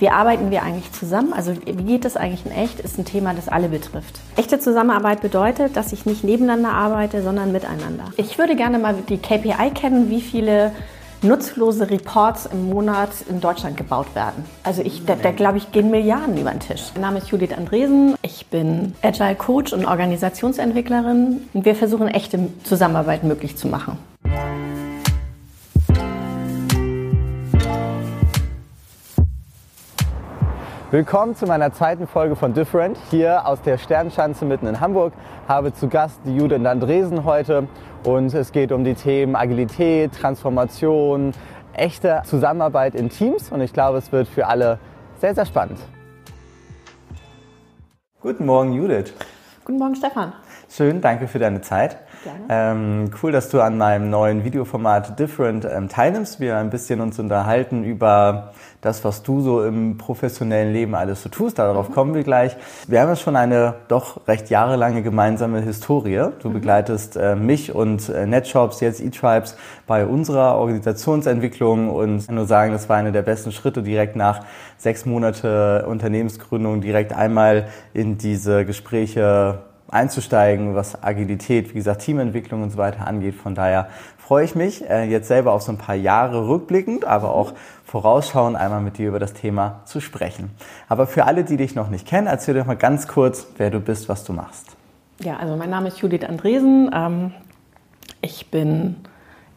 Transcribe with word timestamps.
Wie 0.00 0.08
arbeiten 0.08 0.50
wir 0.50 0.62
eigentlich 0.62 0.90
zusammen? 0.92 1.34
Also 1.34 1.54
wie 1.66 1.84
geht 1.84 2.06
das 2.06 2.16
eigentlich 2.16 2.46
in 2.46 2.52
echt, 2.52 2.80
ist 2.80 2.98
ein 2.98 3.04
Thema, 3.04 3.34
das 3.34 3.48
alle 3.48 3.68
betrifft. 3.68 4.18
Echte 4.36 4.58
Zusammenarbeit 4.58 5.20
bedeutet, 5.20 5.76
dass 5.76 5.92
ich 5.92 6.06
nicht 6.06 6.24
nebeneinander 6.24 6.70
arbeite, 6.70 7.22
sondern 7.22 7.52
miteinander. 7.52 8.04
Ich 8.16 8.38
würde 8.38 8.56
gerne 8.56 8.78
mal 8.78 8.94
die 9.08 9.18
KPI 9.18 9.72
kennen, 9.74 10.08
wie 10.08 10.22
viele 10.22 10.72
nutzlose 11.22 11.90
Reports 11.90 12.48
im 12.50 12.70
Monat 12.70 13.10
in 13.28 13.42
Deutschland 13.42 13.76
gebaut 13.76 14.14
werden. 14.14 14.44
Also 14.62 14.80
ich, 14.80 15.04
da, 15.04 15.16
da 15.16 15.32
glaube 15.32 15.58
ich, 15.58 15.70
gehen 15.70 15.90
Milliarden 15.90 16.38
über 16.38 16.50
den 16.50 16.60
Tisch. 16.60 16.84
Mein 16.94 17.02
Name 17.02 17.18
ist 17.18 17.28
Judith 17.28 17.52
Andresen. 17.52 18.14
Ich 18.22 18.46
bin 18.46 18.94
Agile 19.02 19.34
Coach 19.34 19.74
und 19.74 19.84
Organisationsentwicklerin. 19.84 21.42
Und 21.52 21.64
wir 21.66 21.74
versuchen 21.74 22.08
echte 22.08 22.48
Zusammenarbeit 22.64 23.22
möglich 23.22 23.58
zu 23.58 23.68
machen. 23.68 23.98
Willkommen 30.92 31.36
zu 31.36 31.46
meiner 31.46 31.72
zweiten 31.72 32.08
Folge 32.08 32.34
von 32.34 32.52
Different. 32.52 32.98
Hier 33.12 33.46
aus 33.46 33.62
der 33.62 33.78
Sternschanze 33.78 34.44
mitten 34.44 34.66
in 34.66 34.80
Hamburg 34.80 35.12
habe 35.46 35.72
zu 35.72 35.86
Gast 35.86 36.20
die 36.24 36.34
Judith 36.34 36.66
Andresen 36.66 37.22
heute 37.22 37.68
und 38.02 38.34
es 38.34 38.50
geht 38.50 38.72
um 38.72 38.82
die 38.82 38.94
Themen 38.94 39.36
Agilität, 39.36 40.10
Transformation, 40.12 41.30
echte 41.74 42.22
Zusammenarbeit 42.24 42.96
in 42.96 43.08
Teams 43.08 43.52
und 43.52 43.60
ich 43.60 43.72
glaube, 43.72 43.98
es 43.98 44.10
wird 44.10 44.26
für 44.26 44.48
alle 44.48 44.80
sehr, 45.20 45.32
sehr 45.32 45.46
spannend. 45.46 45.78
Guten 48.20 48.44
Morgen, 48.44 48.72
Judith. 48.72 49.12
Guten 49.64 49.78
Morgen, 49.78 49.94
Stefan. 49.94 50.32
Schön, 50.68 51.00
danke 51.00 51.28
für 51.28 51.38
deine 51.38 51.60
Zeit. 51.60 51.98
Ähm, 52.48 53.10
cool, 53.22 53.32
dass 53.32 53.48
du 53.48 53.60
an 53.60 53.78
meinem 53.78 54.10
neuen 54.10 54.44
Videoformat 54.44 55.18
Different 55.18 55.64
ähm, 55.64 55.88
teilnimmst. 55.88 56.40
Wir 56.40 56.56
ein 56.58 56.70
bisschen 56.70 57.00
uns 57.00 57.18
unterhalten 57.18 57.84
über 57.84 58.52
das, 58.80 59.04
was 59.04 59.22
du 59.22 59.40
so 59.40 59.64
im 59.64 59.98
professionellen 59.98 60.72
Leben 60.72 60.94
alles 60.94 61.22
so 61.22 61.28
tust. 61.28 61.58
Darauf 61.58 61.88
mhm. 61.88 61.94
kommen 61.94 62.14
wir 62.14 62.22
gleich. 62.22 62.56
Wir 62.86 63.00
haben 63.00 63.08
ja 63.08 63.16
schon 63.16 63.36
eine 63.36 63.74
doch 63.88 64.26
recht 64.26 64.50
jahrelange 64.50 65.02
gemeinsame 65.02 65.60
Historie. 65.60 66.28
Du 66.40 66.48
mhm. 66.48 66.54
begleitest 66.54 67.16
äh, 67.16 67.36
mich 67.36 67.74
und 67.74 68.08
äh, 68.08 68.26
NetShops, 68.26 68.80
jetzt 68.80 69.00
eTribes, 69.00 69.56
bei 69.86 70.06
unserer 70.06 70.56
Organisationsentwicklung 70.56 71.90
und 71.90 72.26
kann 72.26 72.34
nur 72.34 72.46
sagen, 72.46 72.72
das 72.72 72.88
war 72.88 72.96
eine 72.96 73.12
der 73.12 73.22
besten 73.22 73.52
Schritte 73.52 73.82
direkt 73.82 74.16
nach 74.16 74.44
sechs 74.76 75.06
Monate 75.06 75.86
Unternehmensgründung 75.88 76.80
direkt 76.80 77.12
einmal 77.12 77.68
in 77.92 78.18
diese 78.18 78.64
Gespräche 78.64 79.69
einzusteigen, 79.90 80.74
was 80.74 81.02
Agilität, 81.02 81.70
wie 81.70 81.74
gesagt, 81.74 82.02
Teamentwicklung 82.02 82.62
und 82.62 82.70
so 82.70 82.78
weiter 82.78 83.06
angeht. 83.06 83.34
Von 83.34 83.54
daher 83.54 83.88
freue 84.18 84.44
ich 84.44 84.54
mich 84.54 84.88
äh, 84.88 85.04
jetzt 85.04 85.28
selber 85.28 85.52
auf 85.52 85.62
so 85.62 85.72
ein 85.72 85.78
paar 85.78 85.96
Jahre 85.96 86.46
rückblickend, 86.48 87.04
aber 87.04 87.34
auch 87.34 87.52
vorausschauend 87.84 88.56
einmal 88.56 88.80
mit 88.80 88.98
dir 88.98 89.08
über 89.08 89.18
das 89.18 89.32
Thema 89.32 89.80
zu 89.84 90.00
sprechen. 90.00 90.50
Aber 90.88 91.06
für 91.06 91.24
alle, 91.24 91.44
die 91.44 91.56
dich 91.56 91.74
noch 91.74 91.90
nicht 91.90 92.06
kennen, 92.06 92.28
erzähl 92.28 92.54
doch 92.54 92.66
mal 92.66 92.76
ganz 92.76 93.08
kurz, 93.08 93.46
wer 93.56 93.70
du 93.70 93.80
bist, 93.80 94.08
was 94.08 94.24
du 94.24 94.32
machst. 94.32 94.76
Ja, 95.18 95.36
also 95.36 95.56
mein 95.56 95.70
Name 95.70 95.88
ist 95.88 95.98
Judith 95.98 96.24
Andresen. 96.24 96.90
Ähm, 96.94 97.32
ich 98.22 98.50
bin 98.50 98.96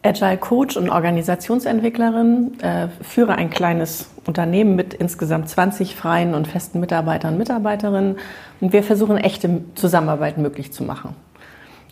Agile 0.04 0.36
Coach 0.36 0.76
und 0.76 0.90
Organisationsentwicklerin, 0.90 2.60
äh, 2.60 2.88
führe 3.02 3.36
ein 3.36 3.48
kleines 3.48 4.10
Unternehmen 4.26 4.76
mit 4.76 4.92
insgesamt 4.92 5.48
20 5.48 5.96
freien 5.96 6.34
und 6.34 6.46
festen 6.46 6.78
Mitarbeitern 6.78 7.32
und 7.32 7.38
Mitarbeiterinnen 7.38 8.16
und 8.60 8.72
wir 8.72 8.82
versuchen 8.82 9.16
echte 9.16 9.62
Zusammenarbeit 9.74 10.36
möglich 10.36 10.72
zu 10.72 10.84
machen. 10.84 11.16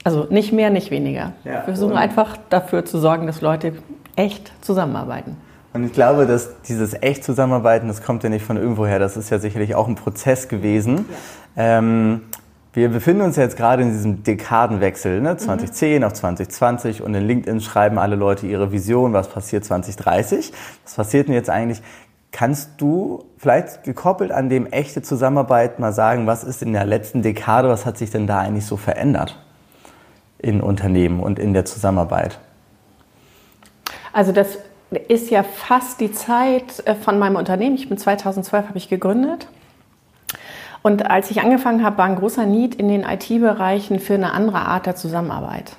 Also 0.05 0.27
nicht 0.29 0.53
mehr, 0.53 0.71
nicht 0.71 0.91
weniger. 0.91 1.33
Ja, 1.45 1.53
wir 1.53 1.63
versuchen 1.63 1.97
einfach 1.97 2.37
dafür 2.51 2.85
zu 2.85 2.99
sorgen, 2.99 3.27
dass 3.27 3.41
Leute 3.41 3.75
echt 4.17 4.53
zusammenarbeiten. 4.61 5.37
Und 5.73 5.85
ich 5.85 5.93
glaube, 5.93 6.27
dass 6.27 6.61
dieses 6.63 6.95
echt 7.01 7.25
Zusammenarbeiten, 7.25 7.89
das 7.89 8.03
kommt 8.03 8.23
ja 8.25 8.29
nicht 8.29 8.45
von 8.45 8.59
irgendwoher. 8.59 8.99
Das 8.99 9.17
ist 9.17 9.31
ja 9.31 9.39
sicherlich 9.39 9.75
auch 9.75 9.89
ein 9.89 9.95
Prozess 9.95 10.49
gewesen. 10.49 11.07
Ja. 11.57 11.79
Ähm, 11.79 12.23
wir 12.75 12.89
befinden 12.89 13.23
uns 13.23 13.37
jetzt 13.37 13.57
gerade 13.57 13.83
in 13.83 13.91
diesem 13.93 14.23
Dekadenwechsel, 14.23 15.21
ne? 15.21 15.37
2010 15.37 15.99
mhm. 15.99 16.05
auf 16.05 16.15
2020 16.15 17.03
und 17.03 17.15
in 17.15 17.27
LinkedIn 17.27 17.61
schreiben 17.61 17.99
alle 17.99 18.17
Leute 18.17 18.47
ihre 18.47 18.73
Vision, 18.73 19.13
was 19.13 19.29
passiert 19.29 19.65
2030. 19.65 20.53
Was 20.85 20.95
passiert 20.95 21.29
denn 21.29 21.35
jetzt 21.35 21.51
eigentlich? 21.51 21.83
Kannst 22.31 22.71
du 22.79 23.27
vielleicht 23.37 23.85
gekoppelt 23.85 24.33
an 24.33 24.49
dem 24.49 24.67
echte 24.67 25.03
Zusammenarbeit 25.03 25.79
mal 25.81 25.93
sagen, 25.93 26.27
was 26.27 26.45
ist 26.45 26.63
in 26.63 26.73
der 26.73 26.87
letzten 26.87 27.21
Dekade, 27.21 27.69
was 27.69 27.85
hat 27.85 27.99
sich 27.99 28.11
denn 28.11 28.27
da 28.27 28.39
eigentlich 28.39 28.65
so 28.65 28.79
verändert 28.79 29.39
in 30.39 30.63
Unternehmen 30.63 31.21
und 31.21 31.39
in 31.39 31.53
der 31.53 31.67
Zusammenarbeit? 31.67 32.39
Also 34.15 34.33
das 34.33 34.59
ist 35.09 35.31
ja 35.31 35.43
fast 35.43 36.01
die 36.01 36.13
Zeit 36.13 36.87
äh, 36.87 36.95
von 36.95 37.19
meinem 37.19 37.37
Unternehmen. 37.37 37.77
Ich 37.77 37.91
bin 37.91 37.99
2012 37.99 38.69
habe 38.69 38.79
ich 38.79 38.89
gegründet 38.89 39.47
und 40.83 41.09
als 41.09 41.31
ich 41.31 41.41
angefangen 41.43 41.85
habe, 41.85 41.99
war 41.99 42.07
ein 42.07 42.17
großer 42.17 42.45
Need 42.45 42.75
in 42.75 42.89
den 42.89 43.05
IT-Bereichen 43.05 44.01
für 44.01 44.15
eine 44.15 44.33
andere 44.33 44.59
Art 44.59 44.87
der 44.87 44.97
Zusammenarbeit. 44.97 45.77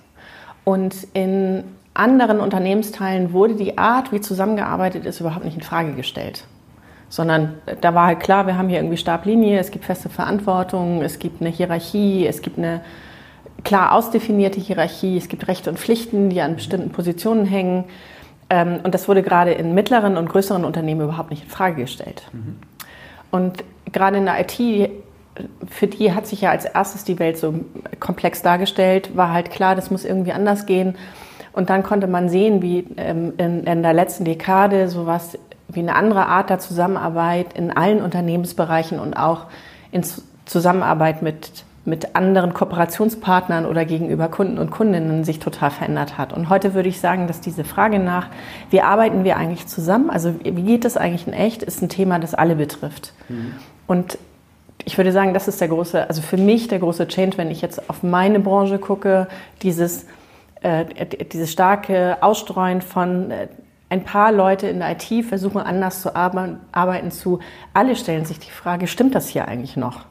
Und 0.63 0.95
in 1.13 1.65
anderen 1.93 2.39
Unternehmensteilen 2.39 3.33
wurde 3.33 3.55
die 3.55 3.77
Art, 3.77 4.11
wie 4.11 4.21
zusammengearbeitet 4.21 5.05
ist, 5.05 5.19
überhaupt 5.19 5.45
nicht 5.45 5.57
in 5.57 5.63
Frage 5.63 5.93
gestellt. 5.93 6.45
Sondern 7.09 7.55
da 7.81 7.93
war 7.93 8.07
halt 8.07 8.21
klar, 8.21 8.47
wir 8.47 8.57
haben 8.57 8.69
hier 8.69 8.79
irgendwie 8.79 8.97
Stablinie, 8.97 9.59
es 9.59 9.71
gibt 9.71 9.85
feste 9.85 10.09
Verantwortung, 10.09 11.01
es 11.03 11.19
gibt 11.19 11.41
eine 11.41 11.49
Hierarchie, 11.49 12.25
es 12.25 12.41
gibt 12.41 12.57
eine 12.57 12.81
klar 13.63 13.91
ausdefinierte 13.91 14.59
Hierarchie, 14.59 15.17
es 15.17 15.27
gibt 15.27 15.47
Rechte 15.47 15.69
und 15.69 15.77
Pflichten, 15.77 16.29
die 16.29 16.41
an 16.41 16.55
bestimmten 16.55 16.91
Positionen 16.91 17.45
hängen. 17.45 17.83
Ähm, 18.49 18.79
und 18.83 18.95
das 18.95 19.07
wurde 19.07 19.21
gerade 19.21 19.51
in 19.51 19.73
mittleren 19.73 20.17
und 20.17 20.29
größeren 20.29 20.65
Unternehmen 20.65 21.01
überhaupt 21.01 21.29
nicht 21.29 21.43
in 21.43 21.49
Frage 21.49 21.81
gestellt. 21.81 22.23
Mhm. 22.31 22.55
Und 23.33 23.63
gerade 23.91 24.17
in 24.17 24.25
der 24.25 24.39
IT, 24.41 24.91
für 25.67 25.87
die 25.87 26.13
hat 26.13 26.27
sich 26.27 26.41
ja 26.41 26.51
als 26.51 26.65
erstes 26.65 27.03
die 27.03 27.17
Welt 27.17 27.39
so 27.39 27.55
komplex 27.99 28.43
dargestellt, 28.43 29.17
war 29.17 29.33
halt 29.33 29.49
klar, 29.49 29.75
das 29.75 29.89
muss 29.89 30.05
irgendwie 30.05 30.33
anders 30.33 30.67
gehen. 30.67 30.95
Und 31.51 31.71
dann 31.71 31.81
konnte 31.81 32.05
man 32.05 32.29
sehen, 32.29 32.61
wie 32.61 32.85
ähm, 32.95 33.33
in, 33.37 33.63
in 33.63 33.81
der 33.81 33.93
letzten 33.93 34.23
Dekade 34.23 34.87
sowas 34.87 35.39
wie 35.67 35.79
eine 35.79 35.95
andere 35.95 36.27
Art 36.27 36.51
der 36.51 36.59
Zusammenarbeit 36.59 37.57
in 37.57 37.75
allen 37.75 38.03
Unternehmensbereichen 38.03 38.99
und 38.99 39.15
auch 39.15 39.47
in 39.91 40.03
Zusammenarbeit 40.45 41.23
mit 41.23 41.63
mit 41.85 42.15
anderen 42.15 42.53
Kooperationspartnern 42.53 43.65
oder 43.65 43.83
gegenüber 43.83 44.29
Kunden 44.29 44.57
und 44.57 44.71
Kundinnen 44.71 45.25
sich 45.25 45.39
total 45.39 45.69
verändert 45.69 46.17
hat. 46.17 46.31
Und 46.31 46.49
heute 46.49 46.73
würde 46.73 46.87
ich 46.87 47.01
sagen, 47.01 47.27
dass 47.27 47.41
diese 47.41 47.65
Frage 47.65 47.99
nach, 47.99 48.27
wie 48.69 48.81
arbeiten 48.81 49.25
wir 49.25 49.35
eigentlich 49.35 49.67
zusammen, 49.67 50.09
also 50.09 50.33
wie 50.41 50.63
geht 50.63 50.85
das 50.85 50.95
eigentlich 50.95 51.27
in 51.27 51.33
echt, 51.33 51.61
ist 51.61 51.81
ein 51.81 51.89
Thema, 51.89 52.19
das 52.19 52.33
alle 52.33 52.55
betrifft. 52.55 53.13
Mhm. 53.27 53.53
Und 53.85 54.17
ich 54.85 54.97
würde 54.97 55.11
sagen, 55.11 55.33
das 55.33 55.47
ist 55.47 55.59
der 55.59 55.67
große, 55.67 56.07
also 56.07 56.21
für 56.21 56.37
mich 56.37 56.67
der 56.67 56.79
große 56.79 57.07
Change, 57.07 57.37
wenn 57.37 57.51
ich 57.51 57.61
jetzt 57.61 57.89
auf 57.89 58.01
meine 58.01 58.39
Branche 58.39 58.79
gucke, 58.79 59.27
dieses, 59.61 60.05
äh, 60.61 60.85
dieses 61.31 61.51
starke 61.51 62.17
Ausstreuen 62.21 62.81
von 62.81 63.31
äh, 63.31 63.47
ein 63.89 64.03
paar 64.03 64.31
Leute 64.31 64.67
in 64.67 64.79
der 64.79 64.91
IT 64.91 65.25
versuchen 65.25 65.61
anders 65.61 66.01
zu 66.01 66.15
arbeiten 66.15 67.11
zu, 67.11 67.39
alle 67.73 67.95
stellen 67.95 68.25
sich 68.25 68.39
die 68.39 68.49
Frage, 68.49 68.87
stimmt 68.87 69.13
das 69.15 69.27
hier 69.27 69.47
eigentlich 69.47 69.77
noch? 69.77 70.05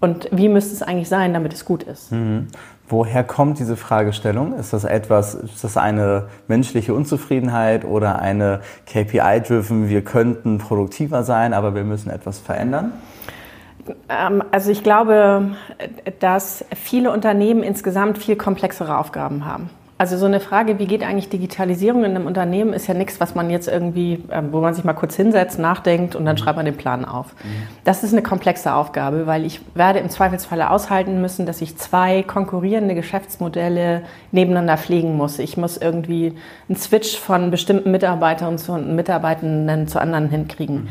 Und 0.00 0.28
wie 0.30 0.48
müsste 0.48 0.74
es 0.74 0.82
eigentlich 0.82 1.08
sein, 1.08 1.34
damit 1.34 1.52
es 1.52 1.64
gut 1.64 1.82
ist? 1.82 2.12
Mhm. 2.12 2.48
Woher 2.88 3.24
kommt 3.24 3.58
diese 3.58 3.76
Fragestellung? 3.76 4.54
Ist 4.54 4.72
das 4.72 4.84
etwas, 4.84 5.34
ist 5.34 5.64
das 5.64 5.76
eine 5.76 6.28
menschliche 6.46 6.94
Unzufriedenheit 6.94 7.84
oder 7.84 8.20
eine 8.20 8.60
KPI-driven, 8.86 9.88
wir 9.88 10.02
könnten 10.02 10.58
produktiver 10.58 11.22
sein, 11.22 11.54
aber 11.54 11.74
wir 11.74 11.84
müssen 11.84 12.10
etwas 12.10 12.38
verändern? 12.38 12.92
Ähm, 14.08 14.44
also 14.50 14.70
ich 14.70 14.82
glaube, 14.82 15.52
dass 16.20 16.64
viele 16.74 17.10
Unternehmen 17.10 17.62
insgesamt 17.62 18.18
viel 18.18 18.36
komplexere 18.36 18.98
Aufgaben 18.98 19.44
haben. 19.44 19.70
Also 20.02 20.16
so 20.16 20.26
eine 20.26 20.40
Frage, 20.40 20.80
wie 20.80 20.86
geht 20.86 21.04
eigentlich 21.04 21.28
Digitalisierung 21.28 22.02
in 22.02 22.16
einem 22.16 22.26
Unternehmen, 22.26 22.72
ist 22.72 22.88
ja 22.88 22.94
nichts, 22.94 23.20
was 23.20 23.36
man 23.36 23.50
jetzt 23.50 23.68
irgendwie, 23.68 24.24
ähm, 24.32 24.48
wo 24.50 24.60
man 24.60 24.74
sich 24.74 24.82
mal 24.82 24.94
kurz 24.94 25.14
hinsetzt, 25.14 25.60
nachdenkt 25.60 26.16
und 26.16 26.24
dann 26.24 26.34
mhm. 26.34 26.38
schreibt 26.38 26.56
man 26.56 26.66
den 26.66 26.76
Plan 26.76 27.04
auf. 27.04 27.36
Mhm. 27.44 27.48
Das 27.84 28.02
ist 28.02 28.10
eine 28.10 28.20
komplexe 28.20 28.74
Aufgabe, 28.74 29.28
weil 29.28 29.44
ich 29.44 29.60
werde 29.76 30.00
im 30.00 30.10
Zweifelsfalle 30.10 30.70
aushalten 30.70 31.20
müssen, 31.20 31.46
dass 31.46 31.60
ich 31.60 31.76
zwei 31.76 32.24
konkurrierende 32.24 32.96
Geschäftsmodelle 32.96 34.02
nebeneinander 34.32 34.76
pflegen 34.76 35.16
muss. 35.16 35.38
Ich 35.38 35.56
muss 35.56 35.76
irgendwie 35.76 36.34
einen 36.68 36.76
Switch 36.76 37.16
von 37.16 37.52
bestimmten 37.52 37.92
Mitarbeitern 37.92 38.58
zu 38.58 38.72
Mitarbeitenden 38.72 39.86
zu 39.86 40.00
anderen 40.00 40.30
hinkriegen. 40.30 40.76
Mhm. 40.76 40.88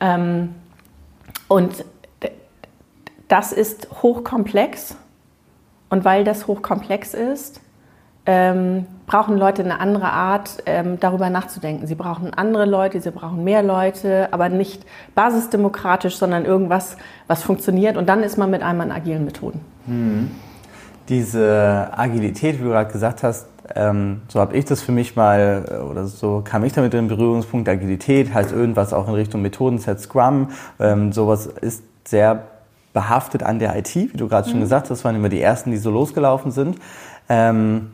Ähm, 0.00 0.54
und 1.48 1.84
das 3.28 3.52
ist 3.52 3.88
hochkomplex. 4.00 4.96
Und 5.90 6.06
weil 6.06 6.24
das 6.24 6.46
hochkomplex 6.46 7.12
ist, 7.12 7.60
ähm, 8.30 8.84
brauchen 9.06 9.38
Leute 9.38 9.64
eine 9.64 9.80
andere 9.80 10.12
Art, 10.12 10.62
ähm, 10.66 11.00
darüber 11.00 11.30
nachzudenken. 11.30 11.86
Sie 11.86 11.94
brauchen 11.94 12.34
andere 12.34 12.66
Leute, 12.66 13.00
sie 13.00 13.10
brauchen 13.10 13.42
mehr 13.42 13.62
Leute, 13.62 14.28
aber 14.32 14.50
nicht 14.50 14.84
basisdemokratisch, 15.14 16.18
sondern 16.18 16.44
irgendwas, 16.44 16.98
was 17.26 17.42
funktioniert. 17.42 17.96
Und 17.96 18.06
dann 18.06 18.22
ist 18.22 18.36
man 18.36 18.50
mit 18.50 18.62
einmal 18.62 18.90
an 18.90 18.92
agilen 18.92 19.24
Methoden. 19.24 19.62
Hm. 19.86 20.30
Diese 21.08 21.88
Agilität, 21.96 22.60
wie 22.60 22.64
du 22.64 22.68
gerade 22.68 22.92
gesagt 22.92 23.22
hast, 23.22 23.46
ähm, 23.74 24.20
so 24.28 24.40
habe 24.40 24.54
ich 24.54 24.66
das 24.66 24.82
für 24.82 24.92
mich 24.92 25.16
mal, 25.16 25.64
äh, 25.66 25.74
oder 25.76 26.04
so 26.04 26.42
kam 26.44 26.64
ich 26.64 26.74
damit 26.74 26.92
in 26.92 27.08
Berührungspunkt. 27.08 27.66
Agilität 27.66 28.34
heißt 28.34 28.52
irgendwas 28.52 28.92
auch 28.92 29.08
in 29.08 29.14
Richtung 29.14 29.40
Methodenset 29.40 30.00
Scrum. 30.00 30.50
Ähm, 30.78 31.12
sowas 31.12 31.46
ist 31.46 31.82
sehr 32.04 32.42
behaftet 32.92 33.42
an 33.42 33.58
der 33.58 33.74
IT, 33.78 33.94
wie 33.94 34.16
du 34.18 34.28
gerade 34.28 34.46
mhm. 34.48 34.52
schon 34.52 34.60
gesagt 34.60 34.82
hast. 34.82 34.98
Das 34.98 35.04
waren 35.06 35.16
immer 35.16 35.30
die 35.30 35.40
ersten, 35.40 35.70
die 35.70 35.78
so 35.78 35.90
losgelaufen 35.90 36.50
sind. 36.50 36.76
Ähm, 37.30 37.92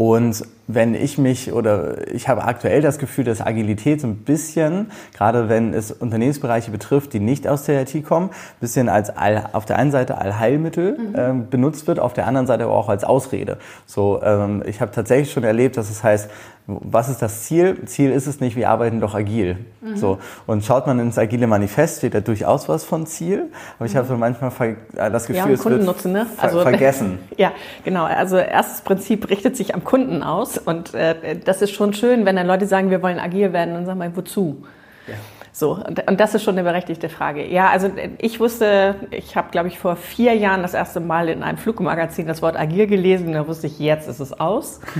und 0.00 0.44
wenn 0.68 0.94
ich 0.94 1.18
mich 1.18 1.52
oder 1.52 2.06
ich 2.14 2.28
habe 2.28 2.44
aktuell 2.44 2.80
das 2.80 3.00
Gefühl, 3.00 3.24
dass 3.24 3.40
Agilität 3.40 4.00
so 4.00 4.06
ein 4.06 4.18
bisschen, 4.18 4.92
gerade 5.12 5.48
wenn 5.48 5.74
es 5.74 5.90
Unternehmensbereiche 5.90 6.70
betrifft, 6.70 7.14
die 7.14 7.18
nicht 7.18 7.48
aus 7.48 7.64
der 7.64 7.82
IT 7.82 8.04
kommen, 8.04 8.28
ein 8.28 8.60
bisschen 8.60 8.88
als 8.88 9.10
All, 9.10 9.48
auf 9.54 9.64
der 9.64 9.76
einen 9.76 9.90
Seite 9.90 10.16
Allheilmittel 10.16 10.96
mhm. 10.96 11.14
ähm, 11.16 11.50
benutzt 11.50 11.88
wird, 11.88 11.98
auf 11.98 12.12
der 12.12 12.28
anderen 12.28 12.46
Seite 12.46 12.62
aber 12.62 12.74
auch 12.74 12.88
als 12.88 13.02
Ausrede. 13.02 13.58
So, 13.86 14.22
ähm, 14.22 14.62
ich 14.66 14.80
habe 14.80 14.92
tatsächlich 14.92 15.32
schon 15.32 15.42
erlebt, 15.42 15.76
dass 15.76 15.90
es 15.90 16.04
heißt, 16.04 16.30
was 16.70 17.08
ist 17.08 17.22
das 17.22 17.44
Ziel? 17.44 17.86
Ziel 17.86 18.10
ist 18.12 18.26
es 18.26 18.40
nicht, 18.40 18.54
wir 18.54 18.68
arbeiten 18.68 19.00
doch 19.00 19.14
agil. 19.14 19.56
Mhm. 19.80 19.96
So. 19.96 20.18
Und 20.46 20.62
schaut 20.62 20.86
man 20.86 20.98
ins 20.98 21.16
agile 21.16 21.46
Manifest, 21.46 21.98
steht 21.98 22.12
da 22.12 22.20
durchaus 22.20 22.68
was 22.68 22.84
von 22.84 23.06
Ziel. 23.06 23.50
Aber 23.78 23.86
ich 23.86 23.94
mhm. 23.94 23.98
habe 23.98 24.08
so 24.08 24.16
manchmal 24.18 24.76
äh, 24.94 25.10
das 25.10 25.26
Gefühl, 25.26 25.48
ja, 25.48 25.54
es 25.54 25.64
wird 25.64 26.04
ne? 26.04 26.26
also, 26.36 26.60
vergessen. 26.62 27.20
Ja, 27.38 27.52
genau. 27.84 28.04
Also 28.04 28.36
erstes 28.36 28.82
Prinzip 28.82 29.30
richtet 29.30 29.56
sich 29.56 29.74
am 29.74 29.82
Kunden 29.82 30.22
aus. 30.22 30.58
Und 30.58 30.92
äh, 30.92 31.38
das 31.42 31.62
ist 31.62 31.70
schon 31.70 31.94
schön, 31.94 32.26
wenn 32.26 32.36
dann 32.36 32.46
Leute 32.46 32.66
sagen, 32.66 32.90
wir 32.90 33.02
wollen 33.02 33.18
agil 33.18 33.54
werden, 33.54 33.72
dann 33.72 33.86
sagen 33.86 33.98
wir, 33.98 34.14
wozu? 34.14 34.66
Ja. 35.06 35.14
So, 35.52 35.72
und, 35.72 36.06
und, 36.06 36.20
das 36.20 36.34
ist 36.34 36.44
schon 36.44 36.54
eine 36.54 36.64
berechtigte 36.64 37.08
Frage. 37.08 37.46
Ja, 37.46 37.70
also 37.70 37.90
ich 38.18 38.38
wusste, 38.40 38.94
ich 39.10 39.36
habe, 39.36 39.48
glaube 39.50 39.68
ich, 39.68 39.78
vor 39.78 39.96
vier 39.96 40.34
Jahren 40.34 40.60
das 40.60 40.74
erste 40.74 41.00
Mal 41.00 41.30
in 41.30 41.42
einem 41.42 41.56
Flugmagazin 41.56 42.26
das 42.26 42.42
Wort 42.42 42.56
agil 42.56 42.86
gelesen. 42.86 43.32
Da 43.32 43.48
wusste 43.48 43.68
ich, 43.68 43.78
jetzt 43.78 44.06
ist 44.06 44.20
es 44.20 44.38
aus. 44.38 44.80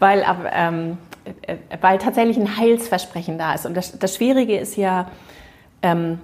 weil, 0.00 0.24
ähm, 0.52 0.98
äh, 1.42 1.56
weil 1.80 1.98
tatsächlich 1.98 2.36
ein 2.36 2.56
Heilsversprechen 2.56 3.38
da 3.38 3.54
ist. 3.54 3.66
Und 3.66 3.76
das, 3.76 3.96
das 3.98 4.16
Schwierige 4.16 4.58
ist 4.58 4.76
ja, 4.76 5.06
ähm, 5.82 6.18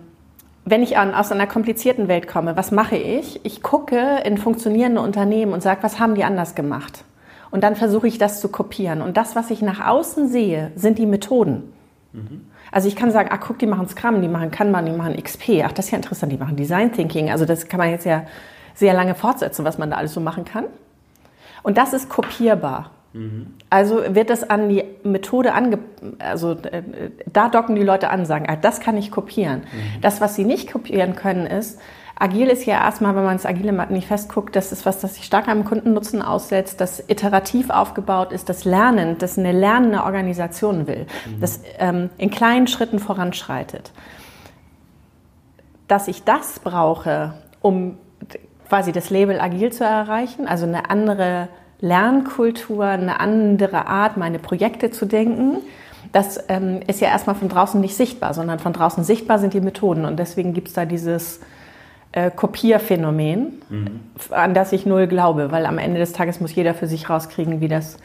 wenn 0.64 0.82
ich 0.82 0.98
an, 0.98 1.14
aus 1.14 1.30
einer 1.30 1.46
komplizierten 1.46 2.08
Welt 2.08 2.26
komme, 2.26 2.56
was 2.56 2.72
mache 2.72 2.96
ich? 2.96 3.44
Ich 3.44 3.62
gucke 3.62 4.20
in 4.24 4.36
funktionierende 4.36 5.00
Unternehmen 5.00 5.52
und 5.52 5.62
sage, 5.62 5.82
was 5.82 6.00
haben 6.00 6.16
die 6.16 6.24
anders 6.24 6.56
gemacht? 6.56 7.04
Und 7.52 7.62
dann 7.62 7.76
versuche 7.76 8.08
ich 8.08 8.18
das 8.18 8.40
zu 8.40 8.48
kopieren. 8.48 9.00
Und 9.00 9.16
das, 9.16 9.36
was 9.36 9.50
ich 9.50 9.62
nach 9.62 9.86
außen 9.86 10.28
sehe, 10.28 10.72
sind 10.74 10.98
die 10.98 11.06
Methoden. 11.06 11.72
Mhm. 12.12 12.46
Also 12.72 12.88
ich 12.88 12.96
kann 12.96 13.12
sagen, 13.12 13.28
ach 13.32 13.38
guck, 13.40 13.60
die 13.60 13.66
machen 13.66 13.88
Scrum, 13.88 14.20
die 14.20 14.28
machen 14.28 14.50
Kanban, 14.50 14.86
die 14.86 14.92
machen 14.92 15.16
XP. 15.16 15.62
Ach, 15.64 15.72
das 15.72 15.86
ist 15.86 15.90
ja 15.92 15.96
interessant, 15.96 16.32
die 16.32 16.36
machen 16.36 16.56
Design 16.56 16.92
Thinking. 16.92 17.30
Also 17.30 17.44
das 17.44 17.68
kann 17.68 17.78
man 17.78 17.90
jetzt 17.90 18.04
ja 18.04 18.24
sehr 18.74 18.92
lange 18.92 19.14
fortsetzen, 19.14 19.64
was 19.64 19.78
man 19.78 19.90
da 19.90 19.96
alles 19.96 20.12
so 20.12 20.20
machen 20.20 20.44
kann. 20.44 20.64
Und 21.62 21.78
das 21.78 21.92
ist 21.92 22.08
kopierbar. 22.08 22.90
Also 23.70 24.02
wird 24.14 24.30
das 24.30 24.48
an 24.48 24.68
die 24.68 24.84
Methode 25.02 25.54
ange... 25.54 25.78
Also 26.18 26.52
äh, 26.52 26.82
da 27.32 27.48
docken 27.48 27.74
die 27.74 27.82
Leute 27.82 28.10
an, 28.10 28.26
sagen, 28.26 28.46
ah, 28.48 28.56
das 28.56 28.80
kann 28.80 28.96
ich 28.96 29.10
kopieren. 29.10 29.60
Mhm. 29.60 30.00
Das, 30.02 30.20
was 30.20 30.34
sie 30.34 30.44
nicht 30.44 30.70
kopieren 30.70 31.16
können, 31.16 31.46
ist, 31.46 31.80
Agil 32.18 32.48
ist 32.48 32.64
ja 32.64 32.82
erstmal, 32.82 33.14
wenn 33.14 33.24
man 33.24 33.36
das 33.36 33.44
Agile 33.44 33.72
nicht 33.90 34.08
festguckt, 34.08 34.56
das 34.56 34.72
ist 34.72 34.86
was, 34.86 35.00
das 35.00 35.16
sich 35.16 35.24
stark 35.24 35.48
am 35.48 35.64
Kundennutzen 35.66 36.22
aussetzt, 36.22 36.80
das 36.80 37.04
iterativ 37.08 37.68
aufgebaut 37.68 38.32
ist, 38.32 38.48
das 38.48 38.64
Lernen, 38.64 39.18
das 39.18 39.38
eine 39.38 39.52
lernende 39.52 40.02
Organisation 40.02 40.86
will, 40.86 41.06
mhm. 41.26 41.40
das 41.40 41.60
ähm, 41.78 42.08
in 42.16 42.30
kleinen 42.30 42.68
Schritten 42.68 42.98
voranschreitet. 42.98 43.92
Dass 45.88 46.08
ich 46.08 46.24
das 46.24 46.58
brauche, 46.58 47.34
um 47.60 47.98
quasi 48.68 48.92
das 48.92 49.10
Label 49.10 49.38
Agil 49.38 49.70
zu 49.70 49.84
erreichen, 49.84 50.48
also 50.48 50.64
eine 50.64 50.88
andere 50.90 51.48
Lernkultur, 51.80 52.84
eine 52.84 53.20
andere 53.20 53.86
Art, 53.86 54.16
meine 54.16 54.38
Projekte 54.38 54.90
zu 54.90 55.06
denken. 55.06 55.58
Das 56.12 56.42
ähm, 56.48 56.80
ist 56.86 57.00
ja 57.00 57.08
erstmal 57.08 57.36
von 57.36 57.48
draußen 57.48 57.80
nicht 57.80 57.96
sichtbar, 57.96 58.32
sondern 58.32 58.58
von 58.58 58.72
draußen 58.72 59.04
sichtbar 59.04 59.38
sind 59.38 59.54
die 59.54 59.60
Methoden. 59.60 60.04
Und 60.04 60.18
deswegen 60.18 60.54
gibt 60.54 60.68
es 60.68 60.74
da 60.74 60.84
dieses 60.84 61.40
äh, 62.12 62.30
Kopierphänomen, 62.30 63.60
mhm. 63.68 64.00
an 64.30 64.54
das 64.54 64.72
ich 64.72 64.86
null 64.86 65.06
glaube, 65.06 65.50
weil 65.50 65.66
am 65.66 65.76
Ende 65.76 65.98
des 65.98 66.12
Tages 66.12 66.40
muss 66.40 66.54
jeder 66.54 66.72
für 66.72 66.86
sich 66.86 67.10
rauskriegen, 67.10 67.60
wie 67.60 67.68
das, 67.68 67.98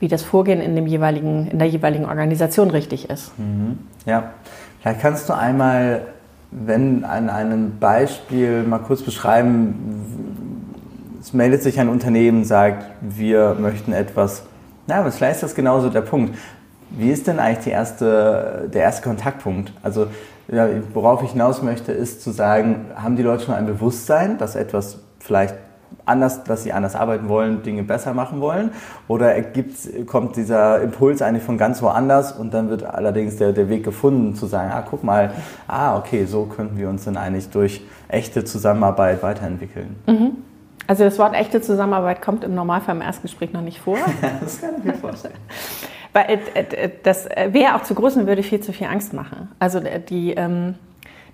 wie 0.00 0.08
das 0.08 0.22
Vorgehen 0.22 0.60
in, 0.60 0.74
dem 0.74 0.86
jeweiligen, 0.86 1.46
in 1.46 1.58
der 1.60 1.68
jeweiligen 1.68 2.06
Organisation 2.06 2.70
richtig 2.70 3.08
ist. 3.08 3.38
Mhm. 3.38 3.78
Ja, 4.04 4.32
vielleicht 4.80 5.00
kannst 5.00 5.28
du 5.28 5.36
einmal, 5.36 6.08
wenn 6.50 7.04
an 7.04 7.30
einem 7.30 7.78
Beispiel 7.78 8.64
mal 8.64 8.78
kurz 8.78 9.02
beschreiben, 9.02 10.25
es 11.26 11.32
meldet 11.32 11.60
sich 11.60 11.80
ein 11.80 11.88
Unternehmen, 11.88 12.44
sagt, 12.44 12.86
wir 13.00 13.56
möchten 13.58 13.92
etwas. 13.92 14.44
Na, 14.86 15.00
aber 15.00 15.10
vielleicht 15.10 15.34
ist 15.34 15.42
das 15.42 15.54
genauso 15.56 15.90
der 15.90 16.02
Punkt. 16.02 16.38
Wie 16.90 17.10
ist 17.10 17.26
denn 17.26 17.40
eigentlich 17.40 17.74
erste, 17.74 18.70
der 18.72 18.82
erste 18.82 19.02
Kontaktpunkt? 19.02 19.72
Also, 19.82 20.06
ja, 20.46 20.68
worauf 20.94 21.24
ich 21.24 21.32
hinaus 21.32 21.62
möchte, 21.62 21.90
ist 21.90 22.22
zu 22.22 22.30
sagen, 22.30 22.92
haben 22.94 23.16
die 23.16 23.24
Leute 23.24 23.42
schon 23.42 23.56
ein 23.56 23.66
Bewusstsein, 23.66 24.38
dass 24.38 24.54
etwas 24.54 25.00
vielleicht 25.18 25.56
anders, 26.04 26.44
dass 26.44 26.62
sie 26.62 26.72
anders 26.72 26.94
arbeiten 26.94 27.28
wollen, 27.28 27.64
Dinge 27.64 27.82
besser 27.82 28.14
machen 28.14 28.40
wollen? 28.40 28.70
Oder 29.08 29.34
kommt 30.06 30.36
dieser 30.36 30.80
Impuls 30.80 31.22
eigentlich 31.22 31.42
von 31.42 31.58
ganz 31.58 31.82
woanders 31.82 32.30
und 32.30 32.54
dann 32.54 32.70
wird 32.70 32.84
allerdings 32.84 33.34
der, 33.34 33.52
der 33.52 33.68
Weg 33.68 33.82
gefunden, 33.82 34.36
zu 34.36 34.46
sagen, 34.46 34.70
ah, 34.72 34.84
guck 34.88 35.02
mal, 35.02 35.32
ah, 35.66 35.98
okay, 35.98 36.24
so 36.24 36.44
könnten 36.44 36.78
wir 36.78 36.88
uns 36.88 37.04
dann 37.04 37.16
eigentlich 37.16 37.50
durch 37.50 37.84
echte 38.06 38.44
Zusammenarbeit 38.44 39.24
weiterentwickeln. 39.24 39.96
Mhm. 40.06 40.45
Also 40.86 41.04
das 41.04 41.18
Wort 41.18 41.34
echte 41.34 41.60
Zusammenarbeit 41.60 42.22
kommt 42.22 42.44
im 42.44 42.54
Normalfall 42.54 42.96
im 42.96 43.02
Erstgespräch 43.02 43.52
noch 43.52 43.60
nicht 43.60 43.80
vor. 43.80 43.98
das 44.40 44.60
kann 44.60 44.74
ich 44.78 44.84
mir 44.84 44.94
vorstellen. 44.94 45.34
Weil 46.12 46.40
äh, 46.54 46.60
äh, 46.60 46.90
das 47.02 47.28
wäre 47.50 47.74
auch 47.74 47.82
zu 47.82 47.94
groß 47.94 48.16
und 48.16 48.26
würde 48.26 48.42
viel 48.42 48.60
zu 48.60 48.72
viel 48.72 48.86
Angst 48.86 49.12
machen. 49.12 49.48
Also 49.58 49.78
äh, 49.78 50.00
die, 50.00 50.32
ähm, 50.32 50.74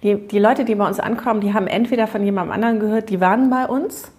die, 0.03 0.17
die 0.27 0.39
Leute, 0.39 0.65
die 0.65 0.75
bei 0.75 0.87
uns 0.87 0.99
ankommen, 0.99 1.41
die 1.41 1.55
haben 1.55 1.67
entweder 1.67 2.07
von 2.07 2.25
jemandem 2.25 2.53
anderen 2.53 2.81
gehört, 2.81 3.11
die 3.11 3.21
waren 3.21 3.51
bei 3.51 3.67
uns. 3.67 4.11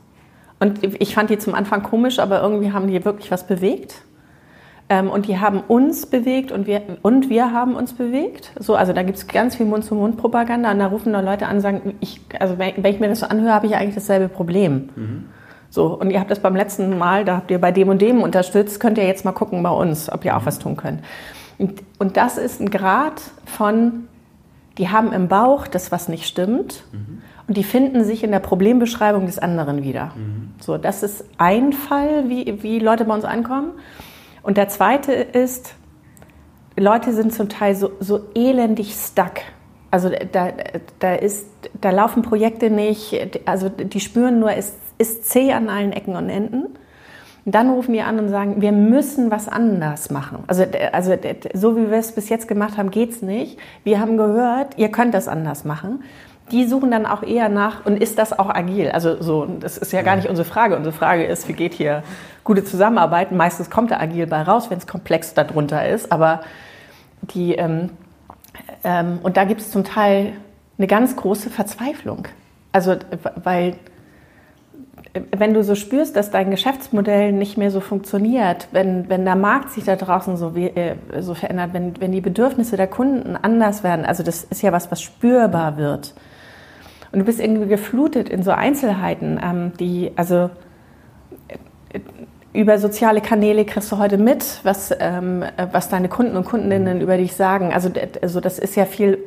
Und 0.59 0.81
ich 0.83 1.13
fand 1.13 1.29
die 1.29 1.37
zum 1.37 1.55
Anfang 1.55 1.83
komisch, 1.83 2.19
aber 2.19 2.41
irgendwie 2.41 2.71
haben 2.71 2.87
die 2.87 3.03
wirklich 3.03 3.31
was 3.31 3.45
bewegt. 3.45 4.03
Ähm, 4.89 5.09
und 5.09 5.27
die 5.27 5.39
haben 5.39 5.61
uns 5.61 6.05
bewegt 6.05 6.51
und 6.51 6.67
wir, 6.67 6.81
und 7.01 7.29
wir 7.29 7.51
haben 7.51 7.75
uns 7.75 7.93
bewegt. 7.93 8.51
So, 8.59 8.75
also 8.75 8.91
da 8.93 9.03
gibt 9.03 9.17
es 9.17 9.27
ganz 9.27 9.55
viel 9.55 9.65
Mund-zu-Mund-Propaganda 9.65 10.71
und 10.71 10.79
da 10.79 10.87
rufen 10.87 11.13
da 11.13 11.21
Leute 11.21 11.47
an 11.47 11.55
und 11.55 11.61
sagen, 11.61 11.95
ich, 11.99 12.19
also 12.39 12.57
wenn, 12.57 12.73
wenn 12.77 12.93
ich 12.93 12.99
mir 12.99 13.07
das 13.07 13.21
so 13.21 13.27
anhöre, 13.27 13.53
habe 13.53 13.65
ich 13.65 13.75
eigentlich 13.75 13.95
dasselbe 13.95 14.27
Problem. 14.27 14.89
Mhm. 14.95 15.25
So, 15.69 15.87
und 15.87 16.11
ihr 16.11 16.19
habt 16.19 16.29
das 16.29 16.39
beim 16.39 16.55
letzten 16.55 16.97
Mal, 16.97 17.25
da 17.25 17.37
habt 17.37 17.49
ihr 17.49 17.59
bei 17.59 17.71
dem 17.71 17.89
und 17.89 18.01
dem 18.01 18.21
unterstützt, 18.21 18.79
könnt 18.79 18.97
ihr 18.97 19.07
jetzt 19.07 19.25
mal 19.25 19.31
gucken 19.31 19.63
bei 19.63 19.71
uns, 19.71 20.11
ob 20.11 20.25
ihr 20.25 20.35
auch 20.35 20.41
mhm. 20.41 20.45
was 20.45 20.59
tun 20.59 20.75
könnt. 20.75 21.01
Und, 21.57 21.81
und 21.97 22.17
das 22.17 22.37
ist 22.37 22.59
ein 22.59 22.69
Grad 22.69 23.21
von, 23.45 24.07
die 24.77 24.89
haben 24.89 25.13
im 25.13 25.29
Bauch 25.29 25.65
das, 25.65 25.91
was 25.91 26.09
nicht 26.09 26.25
stimmt. 26.25 26.83
Mhm. 26.91 27.21
Und 27.47 27.57
die 27.57 27.63
finden 27.63 28.03
sich 28.03 28.23
in 28.23 28.31
der 28.31 28.39
Problembeschreibung 28.39 29.25
des 29.25 29.39
anderen 29.39 29.83
wieder. 29.83 30.11
Mhm. 30.15 30.51
So, 30.59 30.77
das 30.77 31.03
ist 31.03 31.25
ein 31.37 31.73
Fall, 31.73 32.29
wie, 32.29 32.61
wie 32.63 32.79
Leute 32.79 33.05
bei 33.05 33.13
uns 33.13 33.25
ankommen. 33.25 33.71
Und 34.43 34.57
der 34.57 34.67
zweite 34.67 35.13
ist, 35.13 35.73
Leute 36.77 37.13
sind 37.13 37.33
zum 37.33 37.49
Teil 37.49 37.75
so, 37.75 37.91
so 37.99 38.21
elendig 38.35 38.93
stuck. 38.93 39.41
Also 39.89 40.09
da, 40.31 40.49
da, 40.99 41.15
ist, 41.15 41.47
da 41.79 41.91
laufen 41.91 42.23
Projekte 42.23 42.69
nicht, 42.69 43.41
also 43.45 43.69
die 43.69 43.99
spüren 43.99 44.39
nur, 44.39 44.51
es 44.51 44.75
ist 44.97 45.29
zäh 45.29 45.53
an 45.53 45.69
allen 45.69 45.91
Ecken 45.91 46.15
und 46.15 46.29
Enden. 46.29 46.65
Und 47.45 47.55
dann 47.55 47.69
rufen 47.69 47.93
die 47.93 48.01
an 48.01 48.19
und 48.19 48.29
sagen, 48.29 48.61
wir 48.61 48.71
müssen 48.71 49.29
was 49.29 49.47
anders 49.47 50.09
machen. 50.09 50.43
Also, 50.47 50.65
also 50.91 51.13
so 51.53 51.75
wie 51.75 51.91
wir 51.91 51.97
es 51.97 52.13
bis 52.13 52.29
jetzt 52.29 52.47
gemacht 52.47 52.77
haben, 52.77 52.89
geht 52.89 53.11
es 53.11 53.21
nicht. 53.21 53.59
Wir 53.83 53.99
haben 53.99 54.17
gehört, 54.17 54.77
ihr 54.77 54.89
könnt 54.89 55.13
das 55.13 55.27
anders 55.27 55.65
machen 55.65 56.03
die 56.51 56.65
suchen 56.67 56.91
dann 56.91 57.05
auch 57.05 57.23
eher 57.23 57.49
nach, 57.49 57.85
und 57.85 58.01
ist 58.01 58.17
das 58.19 58.37
auch 58.37 58.49
agil? 58.49 58.91
Also 58.91 59.21
so, 59.21 59.45
das 59.45 59.77
ist 59.77 59.93
ja 59.93 60.01
gar 60.01 60.15
nicht 60.15 60.29
unsere 60.29 60.47
Frage. 60.47 60.75
Unsere 60.75 60.93
Frage 60.93 61.23
ist, 61.23 61.47
wie 61.47 61.53
geht 61.53 61.73
hier 61.73 62.03
gute 62.43 62.63
Zusammenarbeit? 62.63 63.31
Meistens 63.31 63.69
kommt 63.69 63.91
da 63.91 63.99
agil 63.99 64.27
bei 64.27 64.41
raus, 64.41 64.69
wenn 64.69 64.77
es 64.77 64.87
komplex 64.87 65.33
darunter 65.33 65.87
ist. 65.87 66.11
Aber 66.11 66.41
die, 67.21 67.55
ähm, 67.55 67.89
ähm, 68.83 69.19
und 69.23 69.37
da 69.37 69.45
gibt 69.45 69.61
es 69.61 69.71
zum 69.71 69.83
Teil 69.83 70.33
eine 70.77 70.87
ganz 70.87 71.15
große 71.15 71.49
Verzweiflung. 71.49 72.27
Also, 72.71 72.95
weil 73.43 73.75
wenn 75.31 75.53
du 75.53 75.63
so 75.63 75.75
spürst, 75.75 76.15
dass 76.15 76.31
dein 76.31 76.49
Geschäftsmodell 76.49 77.31
nicht 77.31 77.57
mehr 77.57 77.69
so 77.69 77.79
funktioniert, 77.79 78.67
wenn, 78.71 79.09
wenn 79.09 79.25
der 79.25 79.35
Markt 79.35 79.69
sich 79.71 79.83
da 79.83 79.95
draußen 79.95 80.37
so, 80.37 80.55
äh, 80.55 80.95
so 81.19 81.35
verändert, 81.35 81.73
wenn, 81.73 82.01
wenn 82.01 82.11
die 82.11 82.21
Bedürfnisse 82.21 82.77
der 82.77 82.87
Kunden 82.87 83.35
anders 83.35 83.83
werden, 83.83 84.05
also 84.05 84.23
das 84.23 84.43
ist 84.43 84.63
ja 84.63 84.71
was, 84.71 84.89
was 84.91 85.01
spürbar 85.01 85.77
wird, 85.77 86.15
und 87.13 87.19
du 87.19 87.25
bist 87.25 87.39
irgendwie 87.39 87.67
geflutet 87.67 88.27
in 88.27 88.41
so 88.41 88.51
Einzelheiten, 88.51 89.39
ähm, 89.41 89.71
die, 89.79 90.11
also 90.15 90.49
äh, 91.47 91.99
über 92.53 92.79
soziale 92.79 93.21
Kanäle 93.21 93.65
kriegst 93.65 93.91
du 93.91 93.99
heute 93.99 94.17
mit, 94.17 94.59
was, 94.63 94.91
ähm, 94.99 95.43
was 95.71 95.89
deine 95.89 96.09
Kunden 96.09 96.35
und 96.35 96.45
Kundinnen 96.45 97.01
über 97.01 97.17
dich 97.17 97.33
sagen. 97.33 97.71
Also, 97.71 97.91
also 98.21 98.39
das 98.39 98.57
ist 98.57 98.75
ja 98.75 98.85
viel 98.85 99.19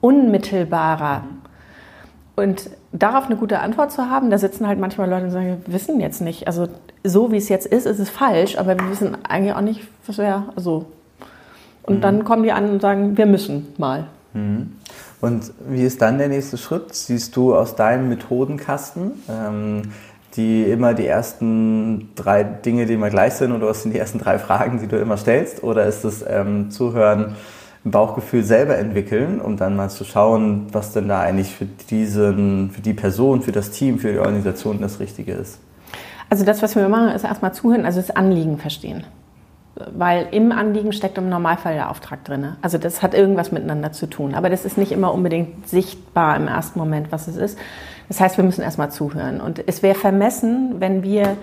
unmittelbarer. 0.00 1.24
Und 2.36 2.70
darauf 2.92 3.26
eine 3.26 3.36
gute 3.36 3.58
Antwort 3.58 3.90
zu 3.90 4.08
haben, 4.08 4.30
da 4.30 4.38
sitzen 4.38 4.68
halt 4.68 4.78
manchmal 4.78 5.10
Leute 5.10 5.24
und 5.24 5.30
sagen, 5.32 5.62
wir 5.64 5.74
wissen 5.74 6.00
jetzt 6.00 6.20
nicht. 6.20 6.46
Also 6.46 6.68
so 7.02 7.32
wie 7.32 7.36
es 7.36 7.48
jetzt 7.48 7.66
ist, 7.66 7.86
ist 7.86 7.98
es 7.98 8.08
falsch, 8.08 8.56
aber 8.56 8.78
wir 8.78 8.88
wissen 8.88 9.16
eigentlich 9.24 9.54
auch 9.54 9.60
nicht, 9.60 9.82
was 10.06 10.18
wäre. 10.18 10.44
Also. 10.54 10.86
Und 11.82 11.96
mhm. 11.96 12.00
dann 12.02 12.24
kommen 12.24 12.44
die 12.44 12.52
an 12.52 12.70
und 12.70 12.80
sagen, 12.80 13.16
wir 13.16 13.26
müssen 13.26 13.66
mal. 13.78 14.06
Mhm. 14.32 14.76
Und 15.20 15.52
wie 15.68 15.82
ist 15.82 16.00
dann 16.00 16.18
der 16.18 16.28
nächste 16.28 16.56
Schritt? 16.56 16.94
Siehst 16.94 17.36
du 17.36 17.54
aus 17.54 17.76
deinem 17.76 18.08
Methodenkasten, 18.08 19.12
ähm, 19.28 19.82
die 20.36 20.62
immer 20.64 20.94
die 20.94 21.06
ersten 21.06 22.10
drei 22.14 22.42
Dinge, 22.42 22.86
die 22.86 22.94
immer 22.94 23.10
gleich 23.10 23.34
sind, 23.34 23.52
oder 23.52 23.66
was 23.66 23.82
sind 23.82 23.92
die 23.92 23.98
ersten 23.98 24.18
drei 24.18 24.38
Fragen, 24.38 24.80
die 24.80 24.86
du 24.86 24.96
immer 24.98 25.16
stellst? 25.16 25.62
Oder 25.62 25.86
ist 25.86 26.04
es 26.04 26.24
ähm, 26.26 26.70
Zuhören, 26.70 27.36
ein 27.84 27.90
Bauchgefühl 27.90 28.42
selber 28.42 28.76
entwickeln, 28.76 29.40
um 29.40 29.56
dann 29.56 29.74
mal 29.74 29.88
zu 29.88 30.04
schauen, 30.04 30.66
was 30.72 30.92
denn 30.92 31.08
da 31.08 31.20
eigentlich 31.20 31.54
für 31.54 31.64
diesen, 31.64 32.70
für 32.70 32.82
die 32.82 32.92
Person, 32.92 33.42
für 33.42 33.52
das 33.52 33.70
Team, 33.70 33.98
für 33.98 34.12
die 34.12 34.18
Organisation 34.18 34.80
das 34.80 35.00
Richtige 35.00 35.32
ist? 35.32 35.58
Also 36.28 36.44
das, 36.44 36.62
was 36.62 36.76
wir 36.76 36.88
machen, 36.88 37.08
ist 37.08 37.24
erstmal 37.24 37.52
zuhören, 37.52 37.84
also 37.84 38.00
das 38.00 38.10
Anliegen 38.10 38.58
verstehen 38.58 39.04
weil 39.94 40.28
im 40.30 40.52
Anliegen 40.52 40.92
steckt 40.92 41.18
im 41.18 41.28
Normalfall 41.28 41.74
der 41.74 41.90
Auftrag 41.90 42.24
drin. 42.24 42.56
Also 42.62 42.78
das 42.78 43.02
hat 43.02 43.14
irgendwas 43.14 43.52
miteinander 43.52 43.92
zu 43.92 44.06
tun. 44.06 44.34
Aber 44.34 44.50
das 44.50 44.64
ist 44.64 44.78
nicht 44.78 44.92
immer 44.92 45.12
unbedingt 45.12 45.68
sichtbar 45.68 46.36
im 46.36 46.48
ersten 46.48 46.78
Moment, 46.78 47.12
was 47.12 47.28
es 47.28 47.36
ist. 47.36 47.58
Das 48.08 48.20
heißt, 48.20 48.36
wir 48.36 48.44
müssen 48.44 48.62
erstmal 48.62 48.90
zuhören. 48.90 49.40
Und 49.40 49.62
es 49.66 49.82
wäre 49.82 49.94
vermessen, 49.94 50.76
wenn 50.78 51.02
wir 51.02 51.36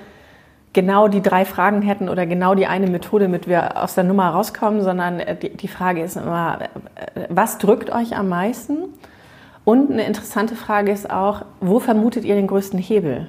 genau 0.74 1.08
die 1.08 1.22
drei 1.22 1.46
Fragen 1.46 1.82
hätten 1.82 2.10
oder 2.10 2.25
genau 2.25 2.53
die 2.53 2.67
eine 2.67 2.88
Methode, 2.88 3.27
mit 3.27 3.48
wir 3.48 3.82
aus 3.82 3.96
der 3.96 4.03
Nummer 4.03 4.29
rauskommen, 4.29 4.82
sondern 4.82 5.20
äh, 5.20 5.36
die 5.36 5.67
Frage 5.67 6.03
ist 6.03 6.17
immer, 6.17 6.60
äh, 6.62 7.22
was 7.29 7.58
drückt 7.58 7.89
euch 7.91 8.15
am 8.15 8.29
meisten? 8.29 8.77
Und 9.65 9.91
eine 9.91 10.06
interessante 10.06 10.56
Frage 10.56 10.91
ist 10.91 11.10
auch, 11.10 11.44
wo 11.62 11.79
vermutet 11.79 12.25
ihr 12.25 12.36
den 12.36 12.48
größten 12.48 12.79
Hebel? 12.79 13.27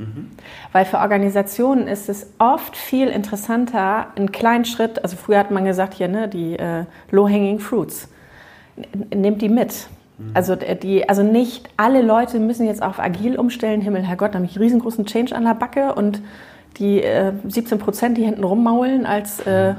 Mhm. 0.00 0.30
Weil 0.72 0.86
für 0.86 0.98
Organisationen 0.98 1.86
ist 1.86 2.08
es 2.08 2.32
oft 2.38 2.76
viel 2.76 3.08
interessanter, 3.08 4.06
einen 4.16 4.32
kleinen 4.32 4.64
Schritt, 4.64 5.02
also 5.04 5.16
früher 5.16 5.38
hat 5.38 5.50
man 5.50 5.64
gesagt, 5.64 5.94
hier, 5.94 6.08
ne, 6.08 6.26
die 6.26 6.58
äh, 6.58 6.84
low-hanging 7.10 7.58
fruits, 7.58 8.08
nehmt 9.14 9.42
die 9.42 9.50
mit. 9.50 9.88
Mhm. 10.16 10.30
Also, 10.32 10.56
die, 10.56 11.06
also 11.06 11.22
nicht 11.22 11.68
alle 11.76 12.00
Leute 12.00 12.40
müssen 12.40 12.66
jetzt 12.66 12.82
auf 12.82 12.98
agil 12.98 13.38
umstellen, 13.38 13.82
Himmel, 13.82 14.02
Herrgott, 14.02 14.30
da 14.30 14.38
habe 14.38 14.46
ich 14.46 14.58
riesengroßen 14.58 15.04
Change 15.04 15.36
an 15.36 15.44
der 15.44 15.54
Backe 15.54 15.94
und 15.94 16.22
die 16.78 17.02
äh, 17.02 17.32
17 17.46 17.78
Prozent, 17.78 18.16
die 18.16 18.24
hinten 18.24 18.44
rummaulen 18.44 19.04
als 19.04 19.40
äh, 19.40 19.74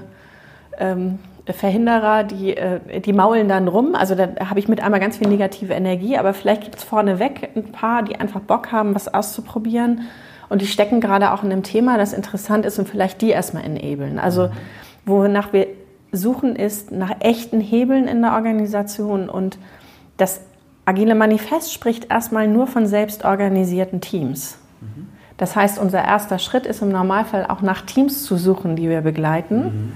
ähm, 0.78 1.18
Verhinderer, 1.54 2.24
die, 2.24 2.56
äh, 2.56 3.00
die 3.02 3.14
maulen 3.14 3.48
dann 3.48 3.68
rum. 3.68 3.96
Also 3.96 4.16
da 4.16 4.30
habe 4.50 4.60
ich 4.60 4.68
mit 4.68 4.82
einmal 4.82 5.00
ganz 5.00 5.18
viel 5.18 5.28
negative 5.28 5.74
Energie, 5.74 6.18
aber 6.18 6.34
vielleicht 6.34 6.64
gibt 6.64 6.76
es 6.76 6.84
vorneweg 6.84 7.50
ein 7.56 7.72
paar, 7.72 8.04
die 8.04 8.16
einfach 8.16 8.42
Bock 8.42 8.72
haben, 8.72 8.96
was 8.96 9.14
auszuprobieren. 9.14 10.02
Und 10.50 10.62
die 10.62 10.68
stecken 10.68 11.00
gerade 11.00 11.32
auch 11.32 11.44
in 11.44 11.52
einem 11.52 11.64
Thema, 11.64 11.98
das 11.98 12.14
interessant 12.14 12.66
ist 12.66 12.78
und 12.78 12.88
vielleicht 12.88 13.22
die 13.22 13.30
erstmal 13.30 13.64
enablen. 13.64 14.20
Also 14.20 14.50
wonach 15.06 15.54
wir 15.54 15.68
suchen, 16.12 16.56
ist 16.56 16.92
nach 16.92 17.16
echten 17.20 17.62
Hebeln 17.62 18.08
in 18.08 18.22
der 18.22 18.34
Organisation. 18.34 19.30
Und 19.30 19.58
das 20.18 20.42
Agile 20.86 21.16
Manifest 21.16 21.72
spricht 21.74 22.12
erstmal 22.12 22.48
nur 22.48 22.68
von 22.68 22.86
selbstorganisierten 22.86 24.02
Teams. 24.02 24.58
Das 25.42 25.56
heißt, 25.56 25.80
unser 25.80 26.04
erster 26.04 26.38
Schritt 26.38 26.68
ist 26.68 26.84
im 26.84 26.90
Normalfall 26.90 27.48
auch 27.48 27.62
nach 27.62 27.82
Teams 27.82 28.26
zu 28.26 28.38
suchen, 28.38 28.76
die 28.76 28.90
wir 28.90 29.02
begleiten, 29.02 29.64
mhm. 29.64 29.92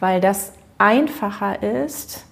weil 0.00 0.20
das 0.20 0.52
einfacher 0.78 1.62
ist, 1.62 2.24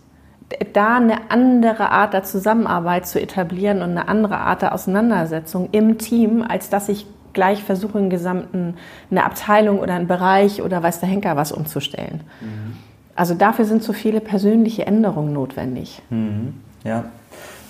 da 0.73 0.97
eine 0.97 1.31
andere 1.31 1.91
Art 1.91 2.13
der 2.13 2.25
Zusammenarbeit 2.25 3.07
zu 3.07 3.21
etablieren 3.21 3.83
und 3.83 3.91
eine 3.91 4.09
andere 4.09 4.39
Art 4.39 4.63
der 4.63 4.75
Auseinandersetzung 4.75 5.69
im 5.73 5.99
Team, 5.99 6.43
als 6.47 6.71
dass 6.71 6.89
ich 6.89 7.07
gleich 7.33 7.63
versuche, 7.63 7.99
einen 7.99 8.11
gesamten, 8.11 8.75
eine 9.11 9.25
Abteilung 9.25 9.79
oder 9.79 9.95
einen 9.95 10.09
Bereich 10.09 10.63
oder 10.63 10.83
weiß 10.83 11.01
der 11.01 11.09
Henker 11.09 11.37
was 11.37 11.53
umzustellen. 11.53 12.23
Mhm. 12.41 12.77
Also 13.15 13.35
dafür 13.35 13.65
sind 13.65 13.83
so 13.83 13.93
viele 13.93 14.21
persönliche 14.21 14.87
Änderungen 14.87 15.33
notwendig. 15.33 16.03
Mhm. 16.11 16.55
Ja. 16.85 17.05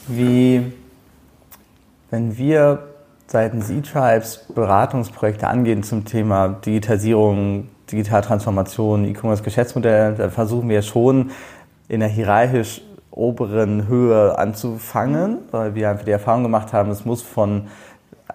Wie, 0.07 0.73
wenn 2.11 2.39
wir 2.39 2.87
seitens 3.27 3.71
E-Tribes 3.71 4.47
Beratungsprojekte 4.55 5.47
angehen 5.47 5.83
zum 5.83 6.05
Thema 6.05 6.49
Digitalisierung, 6.49 7.69
Digitaltransformation, 7.91 9.05
E-Commerce-Geschäftsmodell, 9.05 10.15
da 10.15 10.29
versuchen 10.31 10.69
wir 10.69 10.83
schon 10.83 11.31
in 11.89 12.01
der 12.01 12.09
hierarchisch 12.09 12.83
oberen 13.11 13.89
Höhe 13.89 14.39
anzufangen, 14.39 15.39
weil 15.51 15.75
wir 15.75 15.91
einfach 15.91 16.05
die 16.05 16.13
Erfahrung 16.13 16.45
gemacht 16.45 16.73
haben, 16.73 16.91
es 16.91 17.05
muss 17.05 17.23
von 17.23 17.69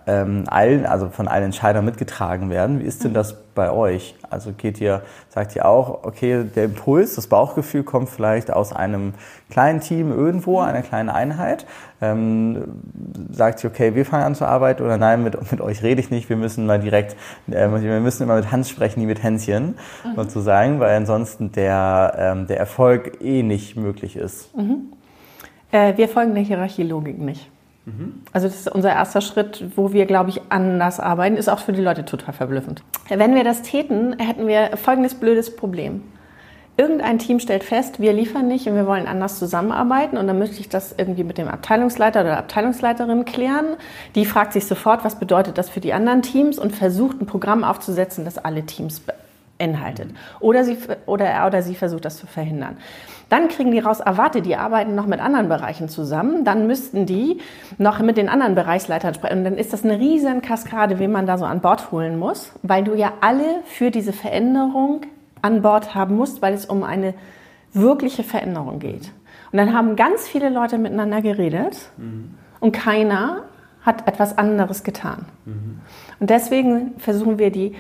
ähm, 0.08 0.44
allen, 0.48 0.86
also 0.86 1.10
von 1.10 1.28
allen 1.28 1.46
Entscheidern 1.46 1.84
mitgetragen 1.84 2.50
werden. 2.50 2.80
Wie 2.80 2.84
ist 2.84 3.04
denn 3.04 3.14
das 3.14 3.36
bei 3.56 3.72
euch? 3.72 4.16
Also 4.30 4.52
geht 4.52 4.80
ihr, 4.80 5.02
sagt 5.30 5.56
ihr 5.56 5.66
auch, 5.66 6.04
okay, 6.04 6.44
der 6.44 6.66
Impuls, 6.66 7.16
das 7.16 7.28
Bauchgefühl 7.28 7.84
kommt 7.84 8.10
vielleicht 8.10 8.52
aus 8.52 8.72
einem 8.72 9.14
kleinen 9.50 9.80
Team 9.80 10.12
irgendwo, 10.12 10.60
einer 10.60 10.82
kleinen 10.82 11.10
Einheit. 11.10 11.66
Ähm, 12.02 12.82
sagt 13.32 13.64
ihr, 13.64 13.70
okay, 13.70 13.96
wir 13.96 14.06
fangen 14.06 14.24
an 14.24 14.36
zu 14.36 14.46
arbeiten 14.46 14.84
oder 14.84 14.98
nein, 14.98 15.24
mit, 15.24 15.52
mit 15.52 15.62
euch 15.62 15.82
rede 15.82 16.02
ich 16.02 16.12
nicht, 16.12 16.30
wir 16.30 16.38
müssen 16.38 16.66
mal 16.66 16.80
direkt, 16.80 17.16
äh, 17.48 17.70
wir 17.70 18.00
müssen 18.00 18.24
immer 18.24 18.36
mit 18.36 18.52
Hans 18.52 18.70
sprechen, 18.70 19.00
nie 19.00 19.08
mit 19.08 19.24
Hänschen, 19.24 19.76
mhm. 20.04 20.16
sozusagen, 20.16 20.80
weil 20.80 20.96
ansonsten 20.96 21.52
der, 21.52 22.16
ähm, 22.18 22.48
der 22.48 22.60
Erfolg 22.60 23.22
eh 23.22 23.44
nicht 23.44 23.76
möglich 23.76 24.18
ist. 24.18 24.56
Mhm. 24.56 24.92
Äh, 25.72 25.98
wir 25.98 26.10
folgen 26.10 26.36
der 26.36 26.44
Hierarchielogik 26.44 27.18
nicht. 27.18 27.50
Also 28.32 28.48
das 28.48 28.58
ist 28.58 28.68
unser 28.72 28.90
erster 28.90 29.22
Schritt, 29.22 29.64
wo 29.76 29.94
wir, 29.94 30.06
glaube 30.06 30.32
ich, 30.32 30.42
anders 30.50 31.00
arbeiten. 31.00 31.38
Ist 31.38 31.50
auch 31.50 31.60
für 31.60 31.74
die 31.74 31.82
Leute 31.82 32.04
total 32.04 32.34
verblüffend. 32.34 32.84
Wenn 33.10 33.36
wir 33.36 33.44
das 33.44 33.62
täten, 33.62 34.18
hätten 34.20 34.48
wir 34.48 34.76
folgendes 34.78 35.16
blödes 35.16 35.56
Problem. 35.56 36.02
Irgendein 36.78 37.20
Team 37.20 37.40
stellt 37.40 37.64
fest, 37.64 38.02
wir 38.02 38.12
liefern 38.12 38.50
nicht 38.50 38.68
und 38.68 38.76
wir 38.76 38.86
wollen 38.86 39.08
anders 39.08 39.40
zusammenarbeiten 39.40 40.18
und 40.18 40.28
dann 40.28 40.38
möchte 40.38 40.60
ich 40.60 40.68
das 40.68 40.94
irgendwie 40.98 41.24
mit 41.24 41.38
dem 41.38 41.48
Abteilungsleiter 41.48 42.20
oder 42.20 42.38
Abteilungsleiterin 42.38 43.24
klären. 43.24 43.78
Die 44.16 44.26
fragt 44.26 44.52
sich 44.52 44.66
sofort, 44.66 45.06
was 45.06 45.18
bedeutet 45.18 45.58
das 45.58 45.70
für 45.70 45.80
die 45.80 45.94
anderen 45.94 46.22
Teams 46.22 46.60
und 46.60 46.76
versucht 46.76 47.22
ein 47.22 47.28
Programm 47.28 47.64
aufzusetzen, 47.64 48.26
das 48.26 48.38
alle 48.38 48.66
Teams 48.66 49.02
beinhaltet. 49.58 50.10
Oder, 50.42 50.66
sie, 50.66 50.78
oder 51.06 51.26
er 51.26 51.48
oder 51.48 51.62
sie 51.62 51.76
versucht 51.76 52.04
das 52.04 52.18
zu 52.18 52.28
verhindern. 52.28 52.76
Dann 53.30 53.48
kriegen 53.48 53.72
die 53.72 53.80
raus, 53.80 54.00
erwarte, 54.00 54.42
die 54.42 54.56
arbeiten 54.56 54.94
noch 54.96 55.08
mit 55.08 55.20
anderen 55.20 55.50
Bereichen 55.50 55.90
zusammen. 55.90 56.44
Dann 56.44 56.68
müssten 56.68 57.06
die 57.06 57.40
noch 57.78 58.00
mit 58.00 58.18
den 58.18 58.30
anderen 58.30 58.56
Bereichsleitern 58.56 59.14
sprechen. 59.14 59.40
Und 59.40 59.44
dann 59.46 59.58
ist 59.58 59.74
das 59.74 59.84
eine 59.84 60.00
riesen 60.00 60.42
Kaskade, 60.42 61.00
wen 61.00 61.12
man 61.12 61.26
da 61.26 61.38
so 61.38 61.46
an 61.46 61.62
Bord 61.62 61.92
holen 61.92 62.20
muss, 62.20 62.52
weil 62.62 62.84
du 62.84 62.94
ja 62.94 63.14
alle 63.22 63.62
für 63.66 63.90
diese 63.90 64.14
Veränderung 64.14 65.02
an 65.42 65.62
Bord 65.62 65.96
haben 65.96 66.16
musst, 66.16 66.42
weil 66.42 66.54
es 66.54 66.66
um 66.66 66.84
eine 66.84 67.14
wirkliche 67.74 68.24
Veränderung 68.24 68.80
geht. 68.80 69.12
Und 69.52 69.58
dann 69.58 69.74
haben 69.74 69.96
ganz 69.96 70.28
viele 70.28 70.50
Leute 70.50 70.78
miteinander 70.78 71.22
geredet 71.22 71.90
mhm. 71.98 72.36
und 72.60 72.72
keiner 72.72 73.44
hat 73.82 74.08
etwas 74.08 74.38
anderes 74.38 74.84
getan. 74.84 75.26
Mhm. 75.46 75.80
Und 76.20 76.30
deswegen 76.30 76.96
versuchen 76.98 77.38
wir 77.38 77.52
die 77.52 77.76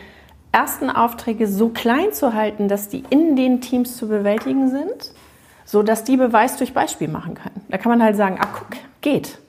ersten 0.51 0.89
Aufträge 0.89 1.47
so 1.47 1.69
klein 1.69 2.13
zu 2.13 2.33
halten, 2.33 2.67
dass 2.67 2.87
die 2.87 3.03
in 3.09 3.35
den 3.35 3.61
Teams 3.61 3.97
zu 3.97 4.07
bewältigen 4.07 4.69
sind 4.69 5.11
so 5.65 5.83
dass 5.83 6.03
die 6.03 6.15
Beweis 6.15 6.57
durch 6.57 6.73
Beispiel 6.73 7.07
machen 7.07 7.33
können. 7.33 7.61
Da 7.69 7.77
kann 7.77 7.91
man 7.91 8.01
halt 8.01 8.15
sagen, 8.15 8.37
ach 8.39 8.47
guck, 8.53 8.77
geht. 9.01 9.39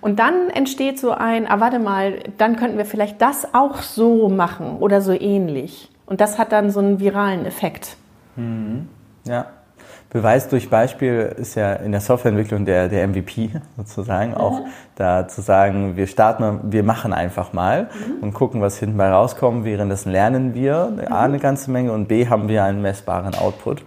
Und 0.00 0.18
dann 0.18 0.48
entsteht 0.50 0.98
so 0.98 1.10
ein, 1.10 1.46
ah 1.46 1.60
warte 1.60 1.78
mal, 1.78 2.20
dann 2.38 2.56
könnten 2.56 2.78
wir 2.78 2.86
vielleicht 2.86 3.20
das 3.20 3.54
auch 3.54 3.82
so 3.82 4.28
machen 4.28 4.78
oder 4.78 5.00
so 5.00 5.12
ähnlich. 5.12 5.90
Und 6.06 6.20
das 6.20 6.38
hat 6.38 6.52
dann 6.52 6.70
so 6.70 6.80
einen 6.80 6.98
viralen 7.00 7.44
Effekt. 7.44 7.96
Mhm. 8.36 8.88
Ja. 9.24 9.46
Beweis 10.10 10.48
durch 10.48 10.68
Beispiel 10.68 11.34
ist 11.38 11.54
ja 11.54 11.72
in 11.72 11.90
der 11.90 12.02
Softwareentwicklung 12.02 12.66
der, 12.66 12.88
der 12.88 13.08
MVP 13.08 13.50
sozusagen 13.78 14.34
auch 14.34 14.60
mhm. 14.60 14.66
da 14.96 15.26
zu 15.26 15.40
sagen, 15.40 15.96
wir 15.96 16.06
starten, 16.06 16.70
wir 16.70 16.82
machen 16.82 17.14
einfach 17.14 17.54
mal 17.54 17.84
mhm. 17.84 18.22
und 18.22 18.34
gucken, 18.34 18.60
was 18.60 18.78
hinten 18.78 18.98
bei 18.98 19.10
rauskommt. 19.10 19.64
Währenddessen 19.64 20.12
lernen 20.12 20.54
wir 20.54 21.06
A, 21.08 21.22
eine 21.22 21.38
ganze 21.38 21.70
Menge 21.70 21.92
und 21.92 22.08
B, 22.08 22.28
haben 22.28 22.48
wir 22.48 22.62
einen 22.64 22.82
messbaren 22.82 23.34
Output 23.34 23.82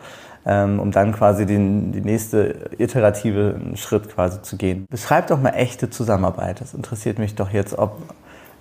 um 0.80 0.92
dann 0.92 1.14
quasi 1.14 1.46
den, 1.46 1.92
die 1.92 2.02
nächste 2.02 2.70
iterative 2.78 3.60
Schritt 3.76 4.10
quasi 4.10 4.42
zu 4.42 4.58
gehen. 4.58 4.86
Beschreib 4.90 5.28
doch 5.28 5.42
mal 5.42 5.52
echte 5.52 5.90
Zusammenarbeit. 5.90 6.62
Das 6.62 6.74
interessiert 6.74 7.20
mich 7.20 7.36
doch 7.36 7.52
jetzt, 7.52 7.78
ob 7.78 7.98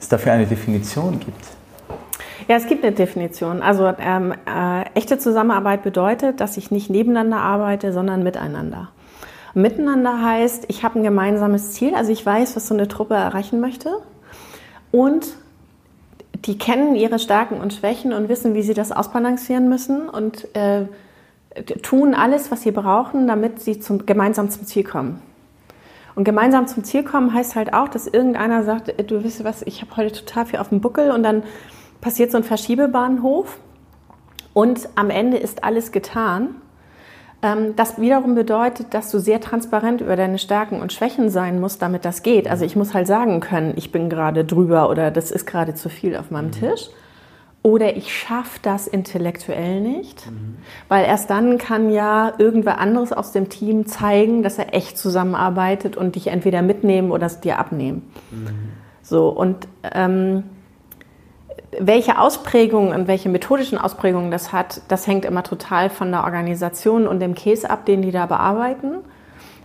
es 0.00 0.08
dafür 0.08 0.32
eine 0.32 0.46
Definition 0.46 1.20
gibt. 1.20 1.44
Ja, 2.48 2.56
es 2.56 2.66
gibt 2.66 2.84
eine 2.84 2.94
Definition. 2.94 3.62
Also 3.62 3.92
ähm, 3.98 4.32
äh, 4.32 4.84
echte 4.94 5.18
Zusammenarbeit 5.18 5.82
bedeutet, 5.82 6.40
dass 6.40 6.56
ich 6.56 6.70
nicht 6.70 6.90
nebeneinander 6.90 7.38
arbeite, 7.38 7.92
sondern 7.92 8.22
miteinander. 8.22 8.90
Miteinander 9.54 10.22
heißt, 10.22 10.64
ich 10.68 10.82
habe 10.82 10.98
ein 10.98 11.04
gemeinsames 11.04 11.72
Ziel, 11.72 11.94
also 11.94 12.10
ich 12.10 12.26
weiß, 12.26 12.56
was 12.56 12.66
so 12.66 12.74
eine 12.74 12.88
Truppe 12.88 13.14
erreichen 13.14 13.60
möchte 13.60 13.90
und 14.90 15.36
die 16.44 16.58
kennen 16.58 16.96
ihre 16.96 17.18
Stärken 17.20 17.60
und 17.60 17.72
Schwächen 17.72 18.12
und 18.12 18.28
wissen, 18.28 18.54
wie 18.54 18.62
sie 18.62 18.74
das 18.74 18.90
ausbalancieren 18.90 19.68
müssen 19.68 20.08
und 20.08 20.54
äh, 20.56 20.86
tun 21.82 22.14
alles, 22.14 22.50
was 22.50 22.62
sie 22.62 22.72
brauchen, 22.72 23.26
damit 23.26 23.60
sie 23.60 23.80
zum, 23.80 24.06
gemeinsam 24.06 24.50
zum 24.50 24.64
Ziel 24.64 24.84
kommen. 24.84 25.22
Und 26.14 26.24
gemeinsam 26.24 26.66
zum 26.66 26.84
Ziel 26.84 27.02
kommen 27.02 27.34
heißt 27.34 27.56
halt 27.56 27.74
auch, 27.74 27.88
dass 27.88 28.06
irgendeiner 28.06 28.62
sagt, 28.64 28.88
äh, 28.88 29.04
du 29.04 29.24
weißt 29.24 29.44
was, 29.44 29.62
ich 29.62 29.82
habe 29.82 29.96
heute 29.96 30.24
total 30.24 30.46
viel 30.46 30.58
auf 30.58 30.68
dem 30.68 30.80
Buckel 30.80 31.10
und 31.10 31.22
dann 31.22 31.42
passiert 32.00 32.30
so 32.30 32.36
ein 32.36 32.44
Verschiebebahnhof 32.44 33.58
und 34.52 34.88
am 34.94 35.10
Ende 35.10 35.36
ist 35.36 35.64
alles 35.64 35.90
getan. 35.90 36.56
Ähm, 37.42 37.74
das 37.76 37.98
wiederum 37.98 38.34
bedeutet, 38.34 38.94
dass 38.94 39.10
du 39.10 39.18
sehr 39.18 39.40
transparent 39.40 40.00
über 40.00 40.16
deine 40.16 40.38
Stärken 40.38 40.80
und 40.80 40.92
Schwächen 40.92 41.30
sein 41.30 41.60
musst, 41.60 41.82
damit 41.82 42.04
das 42.04 42.22
geht. 42.22 42.48
Also 42.48 42.64
ich 42.64 42.76
muss 42.76 42.94
halt 42.94 43.06
sagen 43.06 43.40
können, 43.40 43.74
ich 43.76 43.90
bin 43.90 44.08
gerade 44.08 44.44
drüber 44.44 44.88
oder 44.88 45.10
das 45.10 45.30
ist 45.30 45.46
gerade 45.46 45.74
zu 45.74 45.88
viel 45.88 46.16
auf 46.16 46.30
meinem 46.30 46.46
mhm. 46.46 46.52
Tisch. 46.52 46.90
Oder 47.64 47.96
ich 47.96 48.14
schaffe 48.14 48.58
das 48.60 48.86
intellektuell 48.86 49.80
nicht, 49.80 50.30
mhm. 50.30 50.56
weil 50.88 51.06
erst 51.06 51.30
dann 51.30 51.56
kann 51.56 51.90
ja 51.90 52.34
irgendwer 52.36 52.78
anderes 52.78 53.10
aus 53.10 53.32
dem 53.32 53.48
Team 53.48 53.86
zeigen, 53.86 54.42
dass 54.42 54.58
er 54.58 54.74
echt 54.74 54.98
zusammenarbeitet 54.98 55.96
und 55.96 56.14
dich 56.14 56.26
entweder 56.26 56.60
mitnehmen 56.60 57.10
oder 57.10 57.24
es 57.24 57.40
dir 57.40 57.58
abnehmen. 57.58 58.02
Mhm. 58.30 58.48
So 59.00 59.30
und 59.30 59.66
ähm, 59.94 60.42
welche 61.80 62.18
Ausprägungen 62.18 62.92
und 62.92 63.08
welche 63.08 63.30
methodischen 63.30 63.78
Ausprägungen 63.78 64.30
das 64.30 64.52
hat, 64.52 64.82
das 64.88 65.06
hängt 65.06 65.24
immer 65.24 65.42
total 65.42 65.88
von 65.88 66.10
der 66.10 66.24
Organisation 66.24 67.06
und 67.06 67.18
dem 67.18 67.34
Case 67.34 67.70
ab, 67.70 67.86
den 67.86 68.02
die 68.02 68.10
da 68.10 68.26
bearbeiten. 68.26 68.96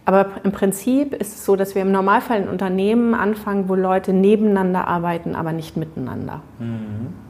Aber 0.06 0.28
im 0.46 0.54
Prinzip 0.54 1.14
ist 1.16 1.36
es 1.36 1.46
so, 1.46 1.58
dass 1.58 1.76
wir 1.76 1.82
im 1.82 1.92
Normalfall 1.92 2.44
in 2.44 2.48
Unternehmen 2.48 3.14
anfangen, 3.14 3.68
wo 3.68 3.76
Leute 3.76 4.14
nebeneinander 4.14 4.88
arbeiten, 4.88 5.36
aber 5.36 5.52
nicht 5.52 5.76
miteinander. 5.76 6.42
Mhm. 6.60 7.29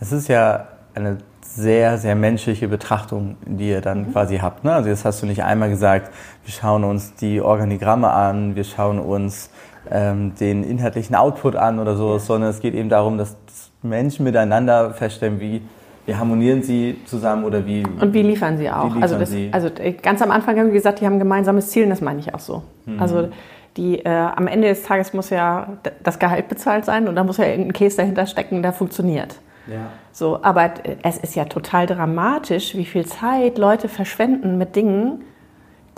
Es 0.00 0.12
ist 0.12 0.28
ja 0.28 0.68
eine 0.94 1.18
sehr, 1.42 1.98
sehr 1.98 2.14
menschliche 2.14 2.68
Betrachtung, 2.68 3.36
die 3.44 3.70
ihr 3.70 3.80
dann 3.80 4.08
mhm. 4.08 4.12
quasi 4.12 4.38
habt. 4.38 4.64
Ne? 4.64 4.72
Also 4.72 4.88
jetzt 4.90 5.04
hast 5.04 5.22
du 5.22 5.26
nicht 5.26 5.42
einmal 5.42 5.70
gesagt, 5.70 6.12
wir 6.44 6.52
schauen 6.52 6.84
uns 6.84 7.14
die 7.14 7.40
Organigramme 7.40 8.10
an, 8.10 8.54
wir 8.54 8.64
schauen 8.64 8.98
uns 8.98 9.50
ähm, 9.90 10.34
den 10.38 10.62
inhaltlichen 10.62 11.16
Output 11.16 11.56
an 11.56 11.78
oder 11.78 11.96
so, 11.96 12.12
ja. 12.12 12.18
sondern 12.18 12.50
es 12.50 12.60
geht 12.60 12.74
eben 12.74 12.88
darum, 12.88 13.18
dass 13.18 13.36
Menschen 13.82 14.24
miteinander 14.24 14.92
feststellen, 14.92 15.40
wie, 15.40 15.62
wie 16.06 16.14
harmonieren 16.14 16.62
sie 16.62 17.00
zusammen 17.06 17.44
oder 17.44 17.64
wie. 17.64 17.84
Und 18.00 18.12
wie 18.12 18.22
liefern 18.22 18.58
sie 18.58 18.70
auch? 18.70 18.84
Liefern 18.84 19.02
also, 19.02 19.18
das, 19.18 19.30
sie? 19.30 19.48
also 19.52 19.68
äh, 19.68 19.92
ganz 19.92 20.20
am 20.20 20.30
Anfang 20.30 20.58
haben 20.58 20.66
wir 20.66 20.74
gesagt, 20.74 21.00
die 21.00 21.06
haben 21.06 21.14
ein 21.14 21.20
gemeinsames 21.20 21.70
Ziel 21.70 21.84
und 21.84 21.90
das 21.90 22.00
meine 22.00 22.20
ich 22.20 22.34
auch 22.34 22.40
so. 22.40 22.62
Mhm. 22.86 23.00
Also 23.00 23.28
die, 23.76 24.00
äh, 24.00 24.08
am 24.08 24.46
Ende 24.48 24.68
des 24.68 24.82
Tages 24.82 25.12
muss 25.12 25.30
ja 25.30 25.68
das 26.02 26.18
Gehalt 26.18 26.48
bezahlt 26.48 26.84
sein 26.84 27.08
und 27.08 27.16
da 27.16 27.24
muss 27.24 27.38
ja 27.38 27.46
irgendein 27.46 27.72
Case 27.72 27.96
dahinter 27.96 28.26
stecken, 28.26 28.62
der 28.62 28.72
funktioniert. 28.72 29.36
Ja. 29.68 29.90
So, 30.12 30.42
aber 30.42 30.74
es 31.02 31.18
ist 31.18 31.36
ja 31.36 31.44
total 31.44 31.86
dramatisch, 31.86 32.74
wie 32.74 32.84
viel 32.84 33.06
Zeit 33.06 33.58
Leute 33.58 33.88
verschwenden 33.88 34.58
mit 34.58 34.76
Dingen, 34.76 35.24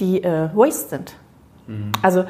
die 0.01 0.23
äh, 0.23 0.49
waste 0.55 0.89
sind. 0.89 1.15
Mhm. 1.67 1.93
Also 2.03 2.25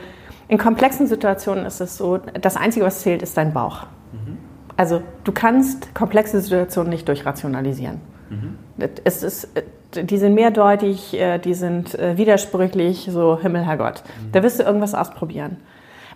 in 0.48 0.58
komplexen 0.58 1.06
Situationen 1.06 1.64
ist 1.64 1.80
es 1.80 1.96
so, 1.96 2.18
das 2.18 2.56
Einzige, 2.56 2.84
was 2.84 3.00
zählt, 3.00 3.22
ist 3.22 3.36
dein 3.36 3.52
Bauch. 3.52 3.86
Mhm. 4.12 4.38
Also 4.76 5.02
du 5.24 5.32
kannst 5.32 5.94
komplexe 5.94 6.40
Situationen 6.40 6.90
nicht 6.90 7.06
durchrationalisieren. 7.06 8.00
Mhm. 8.30 8.56
Es 9.04 9.22
ist, 9.22 9.48
die 9.94 10.18
sind 10.18 10.34
mehrdeutig, 10.34 11.14
äh, 11.14 11.38
die 11.38 11.54
sind 11.54 11.98
äh, 11.98 12.16
widersprüchlich, 12.16 13.08
so 13.10 13.38
Himmel, 13.40 13.64
Herrgott. 13.64 14.02
Mhm. 14.04 14.32
Da 14.32 14.42
wirst 14.42 14.58
du 14.60 14.64
irgendwas 14.64 14.94
ausprobieren. 14.94 15.58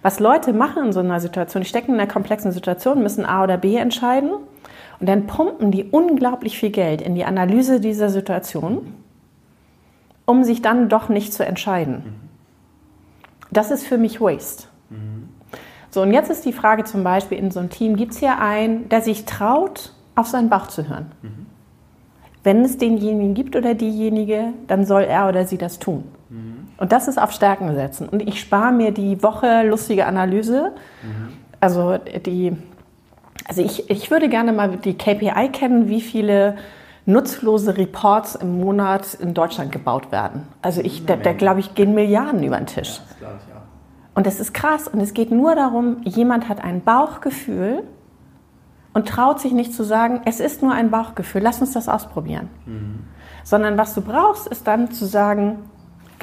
Was 0.03 0.21
Leute 0.21 0.53
machen 0.53 0.87
in 0.87 0.93
so 0.93 1.01
einer 1.01 1.21
Situation, 1.21 1.63
die 1.63 1.69
stecken 1.69 1.95
in 1.95 2.01
einer 2.01 2.11
komplexen 2.11 2.53
Situation, 2.53 3.03
müssen 3.03 3.25
A 3.25 3.43
oder 3.45 3.57
B 3.57 3.77
entscheiden 3.77 4.31
und 5.01 5.09
dann 5.09 5.27
pumpen 5.27 5.71
die 5.71 5.85
unglaublich 5.85 6.59
viel 6.59 6.71
Geld 6.71 7.01
in 7.01 7.15
die 7.15 7.25
Analyse 7.25 7.81
dieser 7.81 8.11
Situation, 8.11 8.95
um 10.27 10.45
sich 10.45 10.63
dann 10.63 10.89
doch 10.89 11.09
nicht 11.09 11.33
zu 11.33 11.45
entscheiden. 11.45 12.15
Das 13.51 13.71
ist 13.71 13.87
für 13.87 13.99
mich 13.99 14.21
Waste. 14.21 14.65
So, 15.95 16.03
und 16.03 16.13
jetzt 16.13 16.29
ist 16.29 16.45
die 16.45 16.53
Frage 16.53 16.83
zum 16.83 17.05
Beispiel 17.05 17.39
in 17.39 17.53
so 17.53 17.61
einem 17.61 17.71
Team, 17.71 17.95
gibt 17.95 18.15
es 18.15 18.19
hier 18.19 18.41
einen, 18.41 18.89
der 18.89 19.01
sich 19.01 19.27
traut, 19.27 19.93
auf 20.17 20.27
seinen 20.27 20.51
Bauch 20.51 20.67
zu 20.67 20.89
hören? 20.89 21.13
Mhm. 21.23 21.47
Wenn 22.43 22.65
es 22.65 22.79
denjenigen 22.79 23.35
gibt 23.35 23.55
oder 23.55 23.75
diejenige, 23.75 24.53
dann 24.67 24.87
soll 24.87 25.03
er 25.03 25.29
oder 25.29 25.47
sie 25.47 25.57
das 25.57 25.79
tun. 25.79 26.03
Und 26.77 26.93
das 26.93 27.09
ist 27.09 27.21
auf 27.21 27.33
Stärken 27.33 27.75
setzen. 27.75 28.09
Und 28.09 28.23
ich 28.23 28.41
spare 28.41 28.73
mir 28.73 28.93
die 28.93 29.23
Woche 29.23 29.63
lustige 29.67 30.07
Analyse. 30.07 30.73
Mhm. 31.03 31.33
Also 31.61 31.99
die 31.99 32.57
also 33.47 33.63
ich, 33.63 33.91
ich 33.91 34.11
würde 34.11 34.29
gerne 34.29 34.53
mal 34.53 34.77
die 34.77 34.97
KPI 34.97 35.51
kennen, 35.53 35.89
wie 35.89 36.01
viele 36.01 36.57
nutzlose 37.07 37.77
Reports 37.77 38.35
im 38.35 38.61
Monat 38.61 39.15
in 39.15 39.35
Deutschland 39.35 39.73
gebaut 39.73 40.11
werden. 40.11 40.49
Also 40.63 40.81
ich, 40.81 41.05
da, 41.05 41.17
da 41.17 41.33
glaube 41.35 41.61
ich, 41.61 41.75
gehen 41.75 41.95
Milliarden 41.95 42.43
über 42.43 42.57
den 42.57 42.67
Tisch. 42.67 43.01
Ja, 43.21 43.29
das 43.29 43.43
ich 43.47 43.55
auch. 43.55 44.17
Und 44.17 44.27
das 44.27 44.41
ist 44.41 44.55
krass. 44.55 44.89
Und 44.89 45.01
es 45.01 45.13
geht 45.13 45.31
nur 45.31 45.55
darum, 45.55 45.99
jemand 46.05 46.49
hat 46.49 46.65
ein 46.65 46.83
Bauchgefühl 46.83 47.83
und 48.95 49.09
traut 49.09 49.41
sich 49.41 49.53
nicht 49.53 49.75
zu 49.75 49.83
sagen, 49.83 50.23
es 50.25 50.41
ist 50.41 50.63
nur 50.63 50.73
ein 50.73 50.91
Bauchgefühl, 50.91 51.43
lass 51.43 51.61
uns 51.61 51.73
das 51.73 51.89
ausprobieren. 51.89 52.49
Mhm. 52.65 53.01
Sondern 53.43 53.77
was 53.77 53.95
du 53.95 54.01
brauchst, 54.01 54.47
ist 54.47 54.67
dann 54.67 54.91
zu 54.91 55.05
sagen, 55.05 55.59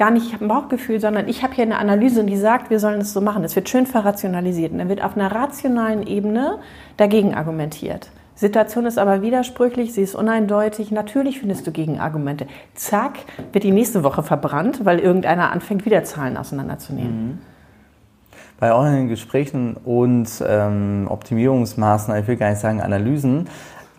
gar 0.02 0.10
nicht, 0.10 0.26
ich 0.26 0.32
habe 0.32 0.44
ein 0.44 0.48
Bauchgefühl, 0.48 0.98
sondern 0.98 1.28
ich 1.28 1.44
habe 1.44 1.54
hier 1.54 1.62
eine 1.62 1.78
Analyse, 1.78 2.24
die 2.24 2.36
sagt, 2.36 2.70
wir 2.70 2.80
sollen 2.80 3.02
es 3.02 3.12
so 3.12 3.20
machen. 3.20 3.44
Es 3.44 3.54
wird 3.54 3.68
schön 3.68 3.86
verrationalisiert 3.86 4.72
und 4.72 4.78
dann 4.78 4.88
wird 4.88 5.00
auf 5.00 5.14
einer 5.16 5.30
rationalen 5.30 6.04
Ebene 6.04 6.58
dagegen 6.96 7.36
argumentiert. 7.36 8.10
Situation 8.34 8.84
ist 8.84 8.98
aber 8.98 9.22
widersprüchlich, 9.22 9.92
sie 9.94 10.02
ist 10.02 10.16
uneindeutig. 10.16 10.90
Natürlich 10.90 11.38
findest 11.38 11.68
du 11.68 11.70
Gegenargumente. 11.70 12.48
Zack, 12.74 13.12
wird 13.52 13.62
die 13.62 13.70
nächste 13.70 14.02
Woche 14.02 14.24
verbrannt, 14.24 14.84
weil 14.84 14.98
irgendeiner 14.98 15.52
anfängt, 15.52 15.84
wieder 15.84 16.02
Zahlen 16.02 16.36
auseinanderzunehmen. 16.36 17.28
Mhm. 17.28 17.38
Bei 18.58 18.74
euren 18.74 19.06
Gesprächen 19.06 19.76
und 19.84 20.28
ähm, 20.44 21.06
Optimierungsmaßnahmen, 21.08 22.22
ich 22.22 22.26
will 22.26 22.36
gar 22.36 22.50
nicht 22.50 22.60
sagen 22.60 22.80
Analysen, 22.80 23.48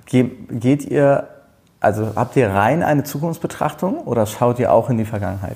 geht 0.06 0.84
ihr, 0.84 1.30
also 1.80 2.12
habt 2.18 2.36
ihr 2.36 2.50
rein 2.50 2.84
eine 2.84 3.06
Zukunftsbetrachtung 3.06 4.00
oder 4.00 4.26
schaut 4.26 4.60
ihr 4.60 4.74
auch 4.74 4.89
in 4.89 4.98
die 4.98 5.06
Vergangenheit? 5.06 5.56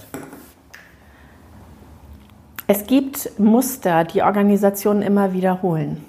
Es 2.69 2.86
gibt 2.86 3.39
Muster, 3.39 4.03
die 4.03 4.21
Organisationen 4.21 5.01
immer 5.01 5.32
wiederholen. 5.34 6.03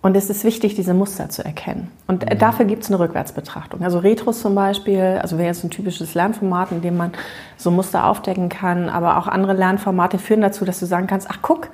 Und 0.00 0.16
es 0.16 0.30
ist 0.30 0.44
wichtig, 0.44 0.74
diese 0.74 0.94
Muster 0.94 1.28
zu 1.28 1.44
erkennen. 1.44 1.90
Und 2.06 2.24
mhm. 2.24 2.38
dafür 2.38 2.64
gibt 2.64 2.84
es 2.84 2.88
eine 2.88 2.98
Rückwärtsbetrachtung. 2.98 3.82
Also 3.82 3.98
Retros 3.98 4.40
zum 4.40 4.54
Beispiel, 4.54 5.18
also 5.20 5.36
wäre 5.36 5.48
jetzt 5.48 5.64
ein 5.64 5.70
typisches 5.70 6.14
Lernformat, 6.14 6.72
in 6.72 6.80
dem 6.80 6.96
man 6.96 7.12
so 7.58 7.70
Muster 7.70 8.06
aufdecken 8.06 8.48
kann. 8.48 8.88
Aber 8.88 9.18
auch 9.18 9.26
andere 9.26 9.52
Lernformate 9.52 10.18
führen 10.18 10.40
dazu, 10.40 10.64
dass 10.64 10.80
du 10.80 10.86
sagen 10.86 11.08
kannst, 11.08 11.28
ach 11.30 11.40
guck, 11.42 11.68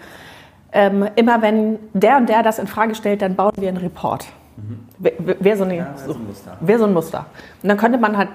ähm, 0.73 1.07
immer 1.14 1.42
wenn 1.42 1.79
der 1.92 2.16
und 2.16 2.29
der 2.29 2.42
das 2.42 2.59
in 2.59 2.66
Frage 2.66 2.97
stellt, 2.97 3.23
dann 3.23 3.37
bauen 3.37 3.53
wir 3.57 3.68
einen 3.68 3.77
Report. 3.77 4.27
Mhm. 4.57 4.81
Wäre 4.99 5.57
so, 5.57 5.64
ja, 5.66 5.94
so, 6.05 6.16
wär 6.61 6.79
so 6.79 6.87
ein 6.87 6.92
Muster. 6.92 7.27
Und 7.62 7.68
dann 7.68 7.77
könnte 7.77 7.99
man 7.99 8.16
halt 8.16 8.31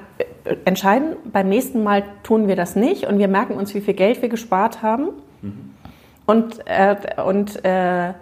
äh, 0.45 0.55
entscheiden, 0.63 1.17
beim 1.25 1.49
nächsten 1.49 1.83
Mal 1.83 2.03
tun 2.23 2.47
wir 2.47 2.55
das 2.55 2.77
nicht 2.77 3.05
und 3.05 3.17
wir 3.17 3.27
merken 3.27 3.55
uns, 3.55 3.73
wie 3.73 3.81
viel 3.81 3.95
Geld 3.95 4.21
wir 4.21 4.29
gespart 4.29 4.81
haben. 4.81 5.09
Mhm 5.41 5.69
und, 6.29 6.59
äh, 6.67 6.95
und 7.25 7.65
äh, 7.65 8.13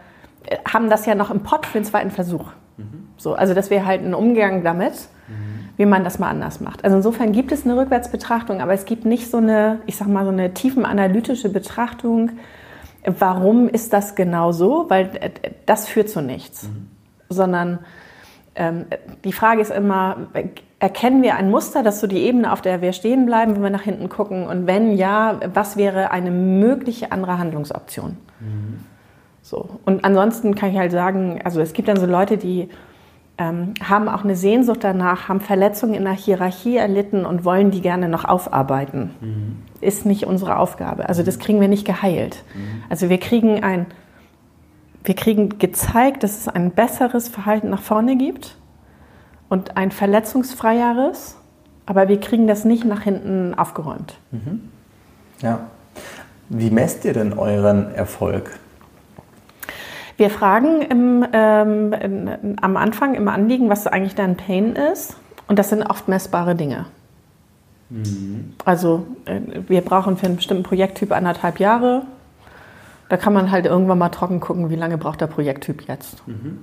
haben 0.65 0.89
das 0.89 1.05
ja 1.05 1.13
noch 1.13 1.29
im 1.29 1.41
Pott 1.41 1.65
für 1.65 1.77
den 1.77 1.83
zweiten 1.83 2.09
Versuch. 2.09 2.45
Mhm. 2.77 3.09
So, 3.17 3.33
also 3.33 3.53
das 3.53 3.69
wäre 3.69 3.85
halt 3.85 4.01
ein 4.01 4.13
Umgang 4.13 4.63
damit, 4.63 4.93
mhm. 5.27 5.69
wie 5.75 5.85
man 5.85 6.05
das 6.05 6.17
mal 6.17 6.29
anders 6.29 6.61
macht. 6.61 6.85
Also 6.85 6.95
insofern 6.95 7.33
gibt 7.33 7.51
es 7.51 7.65
eine 7.65 7.75
Rückwärtsbetrachtung, 7.75 8.61
aber 8.61 8.71
es 8.71 8.85
gibt 8.85 9.03
nicht 9.03 9.29
so 9.29 9.37
eine, 9.37 9.79
ich 9.87 9.97
sag 9.97 10.07
mal, 10.07 10.23
so 10.23 10.31
eine 10.31 10.53
tiefenanalytische 10.53 11.49
Betrachtung, 11.49 12.31
warum 13.03 13.67
ist 13.67 13.91
das 13.91 14.15
genau 14.15 14.53
so, 14.53 14.85
weil 14.87 15.09
äh, 15.19 15.31
das 15.65 15.89
führt 15.89 16.07
zu 16.07 16.21
nichts. 16.21 16.63
Mhm. 16.63 16.87
Sondern 17.27 17.79
ähm, 18.55 18.85
die 19.25 19.33
Frage 19.33 19.61
ist 19.61 19.71
immer, 19.71 20.27
erkennen 20.79 21.23
wir 21.23 21.35
ein 21.35 21.49
Muster, 21.49 21.83
das 21.83 21.99
so 21.99 22.07
die 22.07 22.19
Ebene, 22.19 22.51
auf 22.51 22.61
der 22.61 22.81
wir 22.81 22.93
stehen 22.93 23.25
bleiben, 23.25 23.55
wenn 23.55 23.63
wir 23.63 23.69
nach 23.69 23.81
hinten 23.81 24.09
gucken? 24.09 24.45
Und 24.47 24.67
wenn 24.67 24.95
ja, 24.95 25.39
was 25.53 25.77
wäre 25.77 26.11
eine 26.11 26.31
mögliche 26.31 27.11
andere 27.11 27.37
Handlungsoption? 27.37 28.17
Mhm. 28.39 28.79
So. 29.41 29.79
Und 29.85 30.03
ansonsten 30.03 30.55
kann 30.55 30.71
ich 30.71 30.77
halt 30.77 30.91
sagen, 30.91 31.39
also 31.43 31.61
es 31.61 31.73
gibt 31.73 31.87
dann 31.87 31.97
so 31.97 32.05
Leute, 32.05 32.37
die 32.37 32.69
ähm, 33.39 33.73
haben 33.81 34.09
auch 34.09 34.23
eine 34.23 34.35
Sehnsucht 34.35 34.83
danach, 34.83 35.29
haben 35.29 35.41
Verletzungen 35.41 35.93
in 35.93 36.03
der 36.03 36.13
Hierarchie 36.13 36.77
erlitten 36.77 37.25
und 37.25 37.45
wollen 37.45 37.71
die 37.71 37.81
gerne 37.81 38.09
noch 38.09 38.25
aufarbeiten. 38.25 39.11
Mhm. 39.21 39.57
Ist 39.81 40.05
nicht 40.05 40.25
unsere 40.25 40.57
Aufgabe. 40.57 41.07
Also 41.07 41.23
das 41.23 41.39
kriegen 41.39 41.61
wir 41.61 41.67
nicht 41.67 41.85
geheilt. 41.85 42.43
Mhm. 42.55 42.83
Also 42.89 43.09
wir 43.09 43.19
kriegen 43.19 43.63
ein, 43.63 43.87
wir 45.03 45.15
kriegen 45.15 45.57
gezeigt, 45.57 46.23
dass 46.23 46.39
es 46.39 46.47
ein 46.47 46.71
besseres 46.71 47.29
Verhalten 47.29 47.69
nach 47.69 47.81
vorne 47.81 48.17
gibt 48.17 48.57
und 49.49 49.77
ein 49.77 49.91
verletzungsfreieres, 49.91 51.37
aber 51.85 52.07
wir 52.07 52.19
kriegen 52.19 52.47
das 52.47 52.65
nicht 52.65 52.85
nach 52.85 53.01
hinten 53.01 53.53
aufgeräumt. 53.55 54.15
Mhm. 54.31 54.69
Ja. 55.41 55.67
Wie 56.49 56.69
messt 56.69 57.05
ihr 57.05 57.13
denn 57.13 57.33
euren 57.33 57.93
Erfolg? 57.93 58.57
Wir 60.17 60.29
fragen 60.29 60.81
im, 60.81 61.25
ähm, 61.31 61.93
in, 61.93 62.57
am 62.61 62.75
Anfang 62.75 63.13
im 63.13 63.27
Anliegen, 63.27 63.69
was 63.69 63.85
eigentlich 63.85 64.15
dein 64.15 64.35
Pain 64.35 64.75
ist. 64.75 65.15
Und 65.47 65.59
das 65.59 65.69
sind 65.69 65.83
oft 65.83 66.07
messbare 66.07 66.55
Dinge. 66.55 66.85
Mhm. 67.89 68.53
Also 68.65 69.05
äh, 69.25 69.39
wir 69.67 69.81
brauchen 69.81 70.17
für 70.17 70.25
einen 70.25 70.37
bestimmten 70.37 70.63
Projekttyp 70.63 71.11
anderthalb 71.11 71.59
Jahre. 71.59 72.03
Da 73.09 73.17
kann 73.17 73.33
man 73.33 73.51
halt 73.51 73.65
irgendwann 73.65 73.97
mal 73.97 74.09
trocken 74.09 74.39
gucken, 74.39 74.69
wie 74.69 74.75
lange 74.75 74.97
braucht 74.97 75.21
der 75.21 75.27
Projekttyp 75.27 75.87
jetzt. 75.87 76.27
Mhm. 76.27 76.59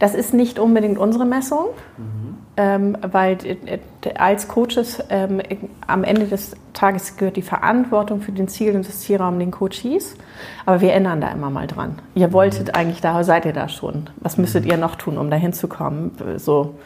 Das 0.00 0.14
ist 0.14 0.32
nicht 0.32 0.58
unbedingt 0.58 0.98
unsere 0.98 1.26
Messung, 1.26 1.66
mhm. 1.98 2.38
ähm, 2.56 2.96
weil 3.02 3.36
äh, 3.44 3.78
als 4.14 4.48
Coaches 4.48 5.04
ähm, 5.10 5.42
am 5.86 6.04
Ende 6.04 6.26
des 6.26 6.56
Tages 6.72 7.18
gehört 7.18 7.36
die 7.36 7.42
Verantwortung 7.42 8.22
für 8.22 8.32
den 8.32 8.48
Ziel 8.48 8.74
und 8.74 8.88
das 8.88 9.00
Zielraum 9.00 9.38
den 9.38 9.50
Coaches. 9.50 10.16
Aber 10.64 10.80
wir 10.80 10.94
ändern 10.94 11.20
da 11.20 11.28
immer 11.28 11.50
mal 11.50 11.66
dran. 11.66 11.98
Ihr 12.14 12.28
mhm. 12.28 12.32
wolltet 12.32 12.68
mhm. 12.68 12.74
eigentlich 12.74 13.02
da, 13.02 13.22
seid 13.22 13.44
ihr 13.44 13.52
da 13.52 13.68
schon. 13.68 14.08
Was 14.16 14.38
müsstet 14.38 14.64
mhm. 14.64 14.70
ihr 14.70 14.76
noch 14.78 14.96
tun, 14.96 15.18
um 15.18 15.30
da 15.30 15.36
hinzukommen? 15.36 16.12
So, 16.38 16.76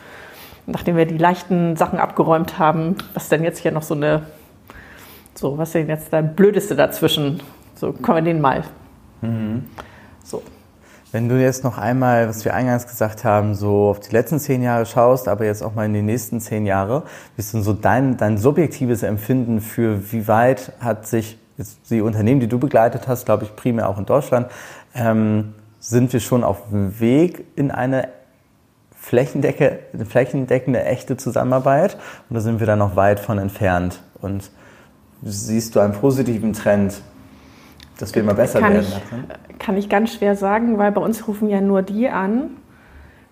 nachdem 0.66 0.96
wir 0.96 1.06
die 1.06 1.16
leichten 1.16 1.76
Sachen 1.76 2.00
abgeräumt 2.00 2.58
haben, 2.58 2.96
was 3.14 3.28
denn 3.28 3.44
jetzt 3.44 3.60
hier 3.60 3.70
noch 3.70 3.84
so 3.84 3.94
eine, 3.94 4.22
so, 5.36 5.56
was 5.56 5.70
denn 5.70 5.86
jetzt 5.86 6.12
der 6.12 6.22
Blödeste 6.22 6.74
dazwischen? 6.74 7.40
So, 7.76 7.92
kommen 7.92 8.24
wir 8.24 8.32
den 8.32 8.40
mal. 8.40 8.64
Mhm. 9.22 9.66
Wenn 11.14 11.28
du 11.28 11.40
jetzt 11.40 11.62
noch 11.62 11.78
einmal, 11.78 12.28
was 12.28 12.44
wir 12.44 12.54
eingangs 12.54 12.88
gesagt 12.88 13.22
haben, 13.22 13.54
so 13.54 13.90
auf 13.90 14.00
die 14.00 14.10
letzten 14.10 14.40
zehn 14.40 14.64
Jahre 14.64 14.84
schaust, 14.84 15.28
aber 15.28 15.44
jetzt 15.44 15.62
auch 15.62 15.72
mal 15.72 15.86
in 15.86 15.94
die 15.94 16.02
nächsten 16.02 16.40
zehn 16.40 16.66
Jahre, 16.66 17.04
wie 17.36 17.40
ist 17.40 17.54
denn 17.54 17.62
so 17.62 17.72
dein, 17.72 18.16
dein 18.16 18.36
subjektives 18.36 19.04
Empfinden 19.04 19.60
für, 19.60 20.10
wie 20.10 20.26
weit 20.26 20.72
hat 20.80 21.06
sich 21.06 21.38
jetzt 21.56 21.88
die 21.88 22.00
Unternehmen, 22.00 22.40
die 22.40 22.48
du 22.48 22.58
begleitet 22.58 23.06
hast, 23.06 23.26
glaube 23.26 23.44
ich, 23.44 23.54
primär 23.54 23.88
auch 23.88 23.96
in 23.96 24.06
Deutschland, 24.06 24.48
ähm, 24.92 25.54
sind 25.78 26.12
wir 26.12 26.18
schon 26.18 26.42
auf 26.42 26.68
dem 26.70 26.98
Weg 26.98 27.44
in 27.54 27.70
eine 27.70 28.08
Flächendecke, 28.98 29.78
flächendeckende, 30.08 30.82
echte 30.82 31.16
Zusammenarbeit 31.16 31.96
oder 32.28 32.40
sind 32.40 32.58
wir 32.58 32.66
da 32.66 32.74
noch 32.74 32.96
weit 32.96 33.20
von 33.20 33.38
entfernt? 33.38 34.02
Und 34.20 34.50
siehst 35.22 35.76
du 35.76 35.80
einen 35.80 35.92
positiven 35.92 36.54
Trend, 36.54 37.02
dass 37.98 38.12
wir 38.16 38.22
immer 38.22 38.34
besser 38.34 38.58
kann 38.58 38.72
werden? 38.72 38.86
Ich, 38.88 39.43
kann 39.64 39.78
ich 39.78 39.88
ganz 39.88 40.12
schwer 40.12 40.36
sagen, 40.36 40.76
weil 40.76 40.92
bei 40.92 41.00
uns 41.00 41.26
rufen 41.26 41.48
ja 41.48 41.62
nur 41.62 41.80
die 41.80 42.10
an, 42.10 42.50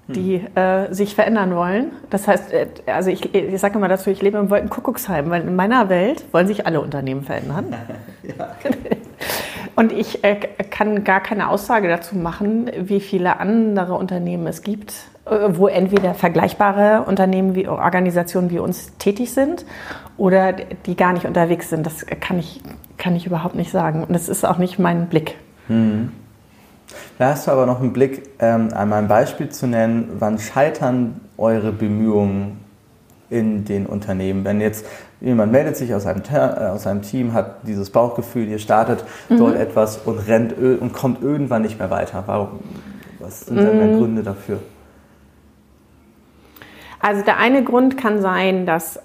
die 0.09 0.39
hm. 0.39 0.57
äh, 0.57 0.95
sich 0.95 1.15
verändern 1.15 1.55
wollen. 1.55 1.93
Das 2.09 2.27
heißt, 2.27 2.53
äh, 2.53 2.67
also 2.87 3.11
ich, 3.11 3.35
ich 3.35 3.61
sage 3.61 3.77
immer 3.77 3.89
dazu, 3.89 4.09
ich 4.09 4.23
lebe 4.23 4.39
im 4.39 4.49
Wolkenkuckucksheim, 4.49 5.29
weil 5.29 5.43
in 5.43 5.55
meiner 5.55 5.91
Welt 5.91 6.25
wollen 6.33 6.47
sich 6.47 6.67
alle 6.67 6.81
Unternehmen 6.81 7.23
verändern. 7.23 7.75
ja. 8.23 8.57
Und 9.77 9.93
ich 9.93 10.25
äh, 10.25 10.37
kann 10.71 11.05
gar 11.05 11.21
keine 11.21 11.49
Aussage 11.49 11.89
dazu 11.89 12.17
machen, 12.17 12.71
wie 12.79 13.01
viele 13.01 13.39
andere 13.39 13.95
Unternehmen 13.95 14.47
es 14.47 14.63
gibt, 14.63 14.93
äh, 15.27 15.49
wo 15.51 15.67
entweder 15.67 16.15
vergleichbare 16.15 17.05
Unternehmen 17.07 17.55
wie 17.55 17.69
Organisationen 17.69 18.51
wie 18.51 18.59
uns 18.59 18.97
tätig 18.99 19.33
sind 19.33 19.67
oder 20.17 20.53
die 20.53 20.97
gar 20.97 21.13
nicht 21.13 21.27
unterwegs 21.27 21.69
sind. 21.69 21.87
Das 21.87 22.07
kann 22.07 22.39
ich, 22.39 22.63
kann 22.97 23.17
ich 23.17 23.27
überhaupt 23.27 23.55
nicht 23.55 23.71
sagen. 23.71 24.03
Und 24.03 24.13
das 24.13 24.31
ist 24.31 24.45
auch 24.45 24.59
nicht 24.59 24.79
mein 24.79 25.09
Blick. 25.09 25.37
Mhm. 25.69 26.13
Da 27.19 27.31
hast 27.31 27.47
du 27.47 27.51
aber 27.51 27.67
noch 27.67 27.81
einen 27.81 27.93
Blick, 27.93 28.31
ähm, 28.39 28.69
einmal 28.75 29.01
ein 29.01 29.09
Beispiel 29.09 29.49
zu 29.49 29.67
nennen, 29.67 30.17
wann 30.19 30.39
scheitern 30.39 31.21
eure 31.37 31.73
Bemühungen 31.73 32.59
in 33.31 33.65
den 33.65 33.87
Unternehmen? 33.87 34.45
Wenn 34.45 34.61
jetzt 34.61 34.87
jemand 35.21 35.53
meldet 35.53 35.77
sich 35.77 35.95
aus 35.95 36.07
einem, 36.07 36.23
äh, 36.33 36.37
aus 36.37 36.87
einem 36.87 37.03
Team, 37.03 37.33
hat 37.33 37.67
dieses 37.67 37.91
Bauchgefühl, 37.91 38.49
ihr 38.49 38.59
startet 38.59 39.05
mhm. 39.29 39.39
dort 39.39 39.57
etwas 39.57 39.99
und 39.99 40.19
rennt 40.19 40.55
und 40.57 40.93
kommt 40.93 41.23
irgendwann 41.23 41.63
nicht 41.63 41.79
mehr 41.79 41.91
weiter. 41.91 42.25
Warum? 42.27 42.61
Was 43.19 43.43
sind 43.47 43.57
denn 43.57 43.95
mhm. 43.95 43.99
Gründe 43.99 44.23
dafür? 44.23 44.59
Also 47.01 47.25
der 47.25 47.39
eine 47.39 47.65
Grund 47.65 47.99
kann 47.99 48.21
sein, 48.21 48.65
dass 48.65 49.01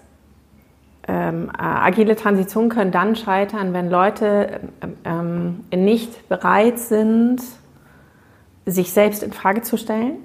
ähm, 1.08 1.50
agile 1.58 2.16
Transitionen 2.16 2.70
können 2.70 2.92
dann 2.92 3.16
scheitern, 3.16 3.74
wenn 3.74 3.90
Leute 3.90 4.60
ähm, 5.06 5.64
nicht 5.74 6.28
bereit 6.30 6.80
sind, 6.80 7.42
sich 8.68 8.92
selbst 8.92 9.24
in 9.24 9.34
Frage 9.34 9.62
zu 9.62 9.78
stellen. 9.78 10.18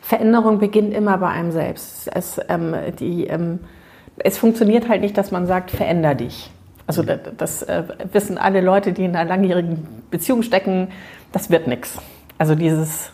Veränderung 0.00 0.58
beginnt 0.58 0.94
immer 0.94 1.18
bei 1.18 1.28
einem 1.28 1.52
selbst. 1.52 2.08
Es, 2.12 2.40
ähm, 2.48 2.74
die, 2.98 3.26
ähm, 3.26 3.60
es 4.18 4.38
funktioniert 4.38 4.88
halt 4.88 5.00
nicht, 5.00 5.16
dass 5.16 5.30
man 5.30 5.46
sagt, 5.46 5.70
veränder 5.70 6.14
dich. 6.14 6.50
Also 6.86 7.02
das, 7.02 7.20
das 7.36 7.62
äh, 7.62 7.84
wissen 8.12 8.38
alle 8.38 8.60
Leute, 8.60 8.92
die 8.92 9.04
in 9.04 9.16
einer 9.16 9.28
langjährigen 9.28 9.86
Beziehung 10.10 10.42
stecken, 10.42 10.88
das 11.32 11.50
wird 11.50 11.66
nichts. 11.66 11.98
Also 12.38 12.54
dieses 12.54 13.12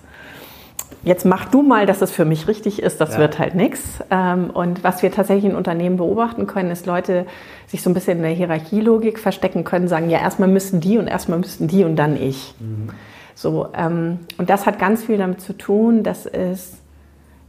jetzt 1.05 1.25
mach 1.25 1.47
du 1.47 1.63
mal, 1.63 1.87
dass 1.87 2.03
es 2.03 2.11
für 2.11 2.25
mich 2.25 2.49
richtig 2.49 2.83
ist, 2.83 3.01
das 3.01 3.15
ja. 3.15 3.19
wird 3.19 3.39
halt 3.39 3.55
nichts. 3.55 4.01
Ähm, 4.11 4.51
und 4.51 4.85
was 4.85 5.03
wir 5.03 5.13
tatsächlich 5.13 5.51
in 5.51 5.57
Unternehmen 5.57 5.97
beobachten 5.97 6.47
können, 6.47 6.71
ist 6.71 6.87
Leute 6.87 7.27
sich 7.67 7.83
so 7.83 7.91
ein 7.91 7.95
bisschen 7.95 8.19
in 8.19 8.23
der 8.23 8.33
Hierarchielogik 8.33 9.19
verstecken 9.19 9.65
können, 9.65 9.89
sagen, 9.89 10.11
ja, 10.11 10.19
erstmal 10.19 10.49
müssen 10.49 10.81
die 10.81 10.99
und 10.99 11.07
erstmal 11.07 11.39
müssten 11.39 11.69
die 11.69 11.85
und 11.85 11.97
dann 11.97 12.17
ich. 12.17 12.55
Mhm. 12.59 12.91
So, 13.39 13.69
ähm, 13.73 14.19
und 14.37 14.51
das 14.51 14.67
hat 14.67 14.81
ganz 14.81 15.05
viel 15.05 15.17
damit 15.17 15.41
zu 15.41 15.57
tun, 15.57 16.03
dass 16.03 16.27
es, 16.27 16.83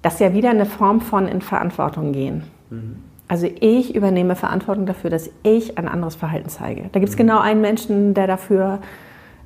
dass 0.03 0.19
ja 0.19 0.35
wieder 0.35 0.51
eine 0.51 0.67
Form 0.67 1.01
von 1.01 1.27
in 1.27 1.41
Verantwortung 1.41 2.11
gehen. 2.11 2.43
Mhm. 2.69 2.97
Also 3.27 3.47
ich 3.59 3.95
übernehme 3.95 4.35
Verantwortung 4.35 4.85
dafür, 4.85 5.09
dass 5.09 5.31
ich 5.41 5.79
ein 5.79 5.87
anderes 5.87 6.13
Verhalten 6.13 6.49
zeige. 6.49 6.89
Da 6.91 6.99
gibt 6.99 7.09
es 7.09 7.15
mhm. 7.15 7.21
genau 7.21 7.39
einen 7.39 7.61
Menschen, 7.61 8.13
der 8.13 8.27
dafür 8.27 8.81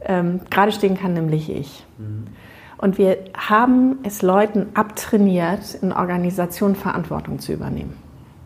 ähm, 0.01 0.41
gerade 0.49 0.73
stehen 0.73 0.97
kann, 0.97 1.13
nämlich 1.13 1.49
ich. 1.49 1.85
Mhm. 1.97 2.27
Und 2.77 2.97
wir 2.97 3.19
haben 3.37 3.99
es 4.03 4.21
Leuten 4.21 4.65
abtrainiert, 4.73 5.75
in 5.81 5.93
Organisationen 5.93 6.75
Verantwortung 6.75 7.39
zu 7.39 7.53
übernehmen. 7.53 7.93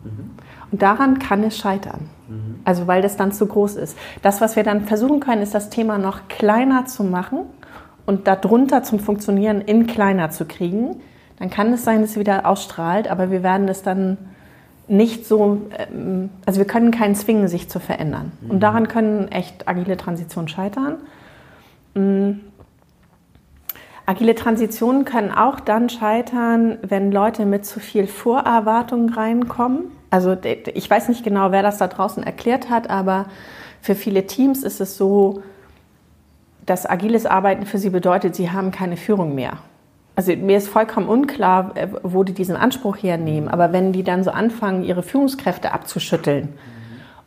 Mhm. 0.04 0.30
Und 0.70 0.82
daran 0.82 1.18
kann 1.18 1.42
es 1.42 1.58
scheitern. 1.58 2.08
Mhm. 2.28 2.60
Also 2.64 2.86
weil 2.86 3.02
das 3.02 3.16
dann 3.16 3.32
zu 3.32 3.46
groß 3.46 3.74
ist. 3.74 3.98
Das, 4.22 4.40
was 4.40 4.54
wir 4.54 4.62
dann 4.62 4.82
versuchen 4.82 5.18
können, 5.18 5.42
ist 5.42 5.52
das 5.52 5.68
Thema 5.68 5.98
noch 5.98 6.28
kleiner 6.28 6.86
zu 6.86 7.02
machen 7.02 7.40
und 8.08 8.26
darunter 8.26 8.82
zum 8.82 9.00
Funktionieren 9.00 9.60
in 9.60 9.86
kleiner 9.86 10.30
zu 10.30 10.46
kriegen. 10.46 11.02
Dann 11.38 11.50
kann 11.50 11.70
es 11.74 11.84
sein, 11.84 12.00
dass 12.00 12.12
es 12.12 12.18
wieder 12.18 12.46
ausstrahlt, 12.46 13.06
aber 13.06 13.30
wir 13.30 13.42
werden 13.42 13.68
es 13.68 13.82
dann 13.82 14.16
nicht 14.88 15.26
so, 15.26 15.60
ähm, 15.76 16.30
also 16.46 16.58
wir 16.58 16.66
können 16.66 16.90
keinen 16.90 17.14
zwingen, 17.14 17.48
sich 17.48 17.68
zu 17.68 17.80
verändern. 17.80 18.32
Und 18.48 18.56
mhm. 18.56 18.60
daran 18.60 18.88
können 18.88 19.28
echt 19.28 19.68
agile 19.68 19.98
Transitionen 19.98 20.48
scheitern. 20.48 20.94
Mhm. 21.92 22.40
Agile 24.06 24.34
Transitionen 24.34 25.04
können 25.04 25.30
auch 25.30 25.60
dann 25.60 25.90
scheitern, 25.90 26.78
wenn 26.80 27.12
Leute 27.12 27.44
mit 27.44 27.66
zu 27.66 27.78
viel 27.78 28.06
Vorerwartung 28.06 29.10
reinkommen. 29.10 29.80
Also 30.08 30.34
ich 30.42 30.88
weiß 30.88 31.10
nicht 31.10 31.24
genau, 31.24 31.52
wer 31.52 31.62
das 31.62 31.76
da 31.76 31.88
draußen 31.88 32.22
erklärt 32.22 32.70
hat, 32.70 32.88
aber 32.88 33.26
für 33.82 33.94
viele 33.94 34.26
Teams 34.26 34.62
ist 34.62 34.80
es 34.80 34.96
so, 34.96 35.42
dass 36.68 36.88
agiles 36.88 37.26
Arbeiten 37.26 37.66
für 37.66 37.78
sie 37.78 37.90
bedeutet, 37.90 38.34
sie 38.34 38.50
haben 38.50 38.70
keine 38.70 38.96
Führung 38.96 39.34
mehr. 39.34 39.58
Also 40.16 40.34
mir 40.34 40.58
ist 40.58 40.68
vollkommen 40.68 41.08
unklar, 41.08 41.76
äh, 41.76 41.88
wo 42.02 42.24
die 42.24 42.34
diesen 42.34 42.56
Anspruch 42.56 42.96
hernehmen. 42.96 43.48
Aber 43.48 43.72
wenn 43.72 43.92
die 43.92 44.02
dann 44.02 44.24
so 44.24 44.30
anfangen, 44.30 44.82
ihre 44.82 45.02
Führungskräfte 45.02 45.72
abzuschütteln, 45.72 46.50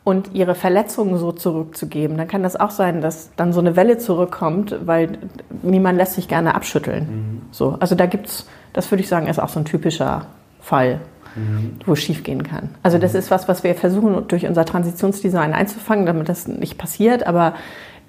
und 0.04 0.34
ihre 0.34 0.54
Verletzungen 0.54 1.16
so 1.16 1.32
zurückzugeben, 1.32 2.16
dann 2.16 2.26
kann 2.26 2.42
das 2.42 2.56
auch 2.56 2.70
sein, 2.70 3.00
dass 3.00 3.30
dann 3.36 3.52
so 3.52 3.60
eine 3.60 3.76
Welle 3.76 3.98
zurückkommt, 3.98 4.74
weil 4.84 5.18
niemand 5.62 5.96
lässt 5.96 6.14
sich 6.14 6.26
gerne 6.26 6.54
abschütteln. 6.54 7.04
Mhm. 7.04 7.42
So, 7.52 7.76
also 7.78 7.94
da 7.94 8.06
gibt's, 8.06 8.46
das 8.72 8.90
würde 8.90 9.02
ich 9.02 9.08
sagen, 9.08 9.28
ist 9.28 9.38
auch 9.38 9.48
so 9.48 9.60
ein 9.60 9.64
typischer 9.64 10.26
Fall, 10.60 11.00
mhm. 11.36 11.76
wo 11.86 11.92
es 11.92 12.00
schiefgehen 12.00 12.42
kann. 12.42 12.70
Also 12.82 12.98
das 12.98 13.14
ist 13.14 13.30
was, 13.30 13.46
was 13.46 13.62
wir 13.62 13.76
versuchen 13.76 14.26
durch 14.26 14.44
unser 14.46 14.64
Transitionsdesign 14.64 15.52
einzufangen, 15.52 16.04
damit 16.04 16.28
das 16.28 16.48
nicht 16.48 16.78
passiert, 16.78 17.24
aber 17.26 17.54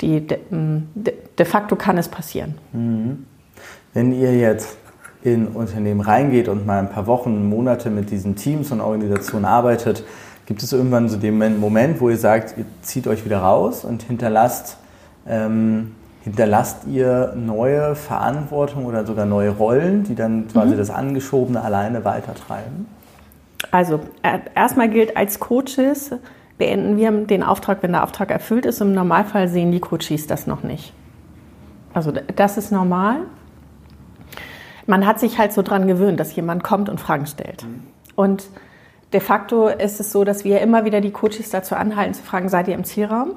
die, 0.01 0.25
de, 0.25 0.39
de 0.49 1.45
facto 1.45 1.75
kann 1.75 1.97
es 1.97 2.07
passieren. 2.07 2.55
Mhm. 2.71 3.25
Wenn 3.93 4.11
ihr 4.11 4.35
jetzt 4.35 4.77
in 5.23 5.47
Unternehmen 5.47 6.01
reingeht 6.01 6.47
und 6.47 6.65
mal 6.65 6.79
ein 6.79 6.89
paar 6.89 7.07
Wochen, 7.07 7.47
Monate 7.47 7.89
mit 7.89 8.09
diesen 8.11 8.35
Teams 8.35 8.71
und 8.71 8.81
Organisationen 8.81 9.45
arbeitet, 9.45 10.03
Gibt 10.45 10.61
es 10.61 10.73
irgendwann 10.73 11.07
so 11.07 11.17
den 11.17 11.59
Moment, 11.59 12.01
wo 12.01 12.09
ihr 12.09 12.17
sagt, 12.17 12.57
ihr 12.57 12.65
zieht 12.81 13.07
euch 13.07 13.23
wieder 13.23 13.39
raus 13.39 13.85
und 13.85 14.03
hinterlasst, 14.03 14.77
ähm, 15.25 15.95
hinterlasst 16.21 16.85
ihr 16.85 17.33
neue 17.35 17.95
Verantwortung 17.95 18.85
oder 18.85 19.05
sogar 19.05 19.25
neue 19.25 19.51
Rollen, 19.51 20.03
die 20.03 20.15
dann 20.15 20.49
quasi 20.49 20.73
mhm. 20.73 20.77
das 20.77 20.89
Angeschobene 20.89 21.61
alleine 21.61 22.03
weitertreiben? 22.03 22.87
Also 23.71 24.01
erstmal 24.53 24.89
gilt 24.89 25.15
als 25.15 25.39
Coaches, 25.39 26.11
beenden 26.57 26.97
wir 26.97 27.11
den 27.11 27.43
Auftrag, 27.43 27.81
wenn 27.81 27.91
der 27.91 28.03
Auftrag 28.03 28.31
erfüllt 28.31 28.65
ist. 28.65 28.81
Im 28.81 28.93
Normalfall 28.93 29.47
sehen 29.47 29.71
die 29.71 29.79
Coaches 29.79 30.27
das 30.27 30.47
noch 30.47 30.63
nicht. 30.63 30.93
Also 31.93 32.11
das 32.11 32.57
ist 32.57 32.71
normal. 32.71 33.17
Man 34.85 35.05
hat 35.05 35.19
sich 35.19 35.37
halt 35.37 35.53
so 35.53 35.61
dran 35.61 35.87
gewöhnt, 35.87 36.19
dass 36.19 36.35
jemand 36.35 36.63
kommt 36.63 36.89
und 36.89 36.99
Fragen 36.99 37.25
stellt. 37.25 37.63
Mhm. 37.63 37.83
Und 38.15 38.49
de 39.13 39.19
facto 39.19 39.67
ist 39.67 39.99
es 39.99 40.11
so, 40.11 40.23
dass 40.23 40.43
wir 40.43 40.61
immer 40.61 40.85
wieder 40.85 41.01
die 41.01 41.11
Coaches 41.11 41.49
dazu 41.49 41.75
anhalten, 41.75 42.13
zu 42.13 42.23
fragen, 42.23 42.49
seid 42.49 42.67
ihr 42.67 42.73
im 42.73 42.83
Zielraum? 42.83 43.33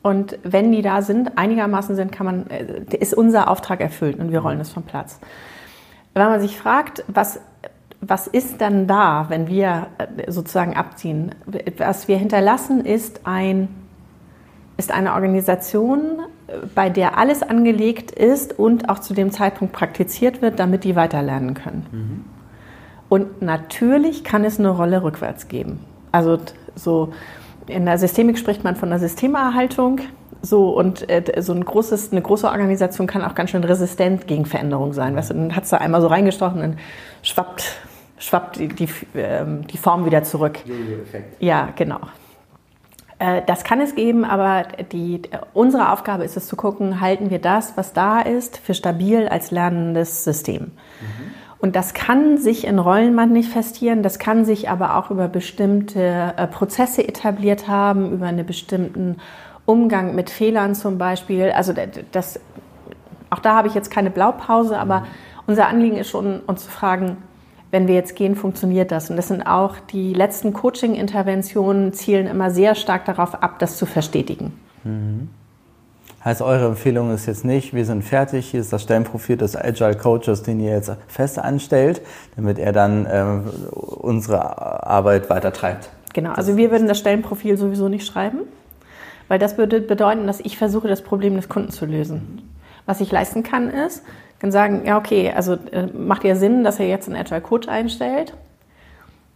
Und 0.00 0.38
wenn 0.44 0.72
die 0.72 0.82
da 0.82 1.02
sind, 1.02 1.36
einigermaßen 1.36 1.96
sind, 1.96 2.12
kann 2.12 2.26
man, 2.26 2.46
äh, 2.50 2.96
ist 2.96 3.14
unser 3.14 3.50
Auftrag 3.50 3.80
erfüllt 3.80 4.18
und 4.18 4.30
wir 4.30 4.40
rollen 4.40 4.60
es 4.60 4.70
vom 4.70 4.84
Platz. 4.84 5.18
Wenn 6.14 6.26
man 6.26 6.40
sich 6.40 6.56
fragt, 6.56 7.04
was, 7.08 7.40
was 8.00 8.26
ist 8.26 8.60
dann 8.60 8.86
da, 8.86 9.26
wenn 9.28 9.48
wir 9.48 9.88
äh, 9.98 10.30
sozusagen 10.30 10.76
abziehen? 10.76 11.34
Was 11.76 12.08
wir 12.08 12.16
hinterlassen, 12.16 12.84
ist, 12.84 13.22
ein, 13.24 13.68
ist 14.76 14.92
eine 14.92 15.14
Organisation, 15.14 16.20
bei 16.74 16.88
der 16.88 17.18
alles 17.18 17.42
angelegt 17.42 18.10
ist 18.10 18.58
und 18.58 18.88
auch 18.88 19.00
zu 19.00 19.14
dem 19.14 19.32
Zeitpunkt 19.32 19.72
praktiziert 19.72 20.40
wird, 20.40 20.58
damit 20.58 20.84
die 20.84 20.96
weiterlernen 20.96 21.54
können. 21.54 21.86
Mhm. 21.90 22.24
Und 23.08 23.42
natürlich 23.42 24.24
kann 24.24 24.44
es 24.44 24.58
eine 24.58 24.70
Rolle 24.70 25.02
rückwärts 25.02 25.48
geben. 25.48 25.80
Also 26.12 26.38
so 26.74 27.12
in 27.66 27.84
der 27.84 27.98
Systemik 27.98 28.38
spricht 28.38 28.64
man 28.64 28.76
von 28.76 28.90
einer 28.90 28.98
Systemerhaltung. 28.98 30.00
So, 30.40 30.70
und 30.70 31.08
äh, 31.10 31.42
so 31.42 31.52
ein 31.52 31.64
großes, 31.64 32.12
eine 32.12 32.22
große 32.22 32.46
Organisation 32.48 33.06
kann 33.06 33.24
auch 33.24 33.34
ganz 33.34 33.50
schön 33.50 33.64
resistent 33.64 34.28
gegen 34.28 34.46
Veränderung 34.46 34.92
sein. 34.92 35.16
Weißt 35.16 35.30
du, 35.30 35.34
dann 35.34 35.56
hat 35.56 35.64
es 35.64 35.70
da 35.70 35.78
einmal 35.78 36.00
so 36.00 36.06
reingestochen, 36.06 36.60
dann 36.60 36.76
schwappt, 37.22 37.64
schwappt 38.18 38.56
die, 38.56 38.68
die, 38.68 38.88
äh, 39.14 39.44
die 39.70 39.78
Form 39.78 40.04
wieder 40.04 40.22
zurück. 40.22 40.58
Jojo-Effekt. 40.64 41.42
Ja, 41.42 41.68
genau. 41.74 42.00
Äh, 43.18 43.42
das 43.46 43.64
kann 43.64 43.80
es 43.80 43.94
geben, 43.94 44.24
aber 44.24 44.64
die, 44.92 45.22
unsere 45.54 45.92
Aufgabe 45.92 46.24
ist 46.24 46.36
es 46.36 46.46
zu 46.46 46.56
gucken, 46.56 47.00
halten 47.00 47.30
wir 47.30 47.40
das, 47.40 47.76
was 47.76 47.92
da 47.92 48.20
ist, 48.20 48.58
für 48.58 48.74
stabil 48.74 49.28
als 49.28 49.50
lernendes 49.50 50.24
System. 50.24 50.62
Mhm. 50.62 51.34
Und 51.60 51.74
das 51.74 51.92
kann 51.92 52.38
sich 52.38 52.66
in 52.66 52.78
Rollen 52.78 53.14
manifestieren, 53.14 54.04
das 54.04 54.20
kann 54.20 54.44
sich 54.44 54.70
aber 54.70 54.96
auch 54.96 55.10
über 55.10 55.26
bestimmte 55.26 56.34
äh, 56.36 56.46
Prozesse 56.46 57.06
etabliert 57.06 57.66
haben, 57.66 58.12
über 58.12 58.26
einen 58.26 58.46
bestimmten 58.46 59.16
Umgang 59.66 60.14
mit 60.14 60.30
Fehlern 60.30 60.76
zum 60.76 60.98
Beispiel. 60.98 61.50
Also 61.50 61.74
das, 62.12 62.38
auch 63.30 63.40
da 63.40 63.56
habe 63.56 63.66
ich 63.66 63.74
jetzt 63.74 63.90
keine 63.90 64.10
Blaupause, 64.10 64.78
aber 64.78 65.04
unser 65.48 65.66
Anliegen 65.66 65.96
ist 65.96 66.10
schon, 66.10 66.40
uns 66.46 66.64
zu 66.64 66.70
fragen, 66.70 67.16
wenn 67.70 67.86
wir 67.86 67.94
jetzt 67.94 68.16
gehen, 68.16 68.34
funktioniert 68.34 68.90
das? 68.90 69.10
Und 69.10 69.16
das 69.16 69.28
sind 69.28 69.42
auch 69.42 69.76
die 69.92 70.14
letzten 70.14 70.52
Coaching-Interventionen 70.52 71.92
zielen 71.92 72.26
immer 72.26 72.50
sehr 72.50 72.74
stark 72.74 73.04
darauf 73.04 73.42
ab, 73.42 73.58
das 73.58 73.76
zu 73.76 73.86
verstetigen. 73.86 74.52
Mhm. 74.84 75.28
Heißt, 76.24 76.42
eure 76.42 76.66
Empfehlung 76.66 77.12
ist 77.12 77.26
jetzt 77.26 77.44
nicht, 77.44 77.74
wir 77.74 77.84
sind 77.84 78.02
fertig, 78.02 78.50
hier 78.50 78.60
ist 78.60 78.72
das 78.72 78.82
Stellenprofil 78.82 79.36
des 79.36 79.54
Agile 79.54 79.94
Coaches, 79.94 80.42
den 80.42 80.58
ihr 80.58 80.72
jetzt 80.72 80.90
fest 81.06 81.38
anstellt, 81.38 82.02
damit 82.34 82.58
er 82.58 82.72
dann 82.72 83.06
äh, 83.06 83.24
unsere 83.70 84.84
Arbeit 84.84 85.30
weiter 85.30 85.52
treibt. 85.52 85.90
Genau, 86.14 86.32
also 86.32 86.56
wir 86.56 86.72
würden 86.72 86.88
das 86.88 86.98
Stellenprofil 86.98 87.56
sowieso 87.56 87.88
nicht 87.88 88.04
schreiben, 88.04 88.40
weil 89.28 89.38
das 89.38 89.58
würde 89.58 89.80
bedeuten, 89.80 90.26
dass 90.26 90.40
ich 90.40 90.58
versuche, 90.58 90.88
das 90.88 91.02
Problem 91.02 91.36
des 91.36 91.48
Kunden 91.48 91.70
zu 91.70 91.86
lösen. 91.86 92.42
Was 92.84 93.00
ich 93.00 93.12
leisten 93.12 93.44
kann, 93.44 93.70
ist, 93.70 94.02
kann 94.38 94.52
sagen, 94.52 94.82
ja, 94.86 94.98
okay, 94.98 95.32
also 95.34 95.54
äh, 95.72 95.86
macht 95.86 96.24
ja 96.24 96.36
Sinn, 96.36 96.64
dass 96.64 96.78
er 96.78 96.86
jetzt 96.86 97.08
einen 97.08 97.16
Agile 97.16 97.40
Coach 97.40 97.68
einstellt 97.68 98.34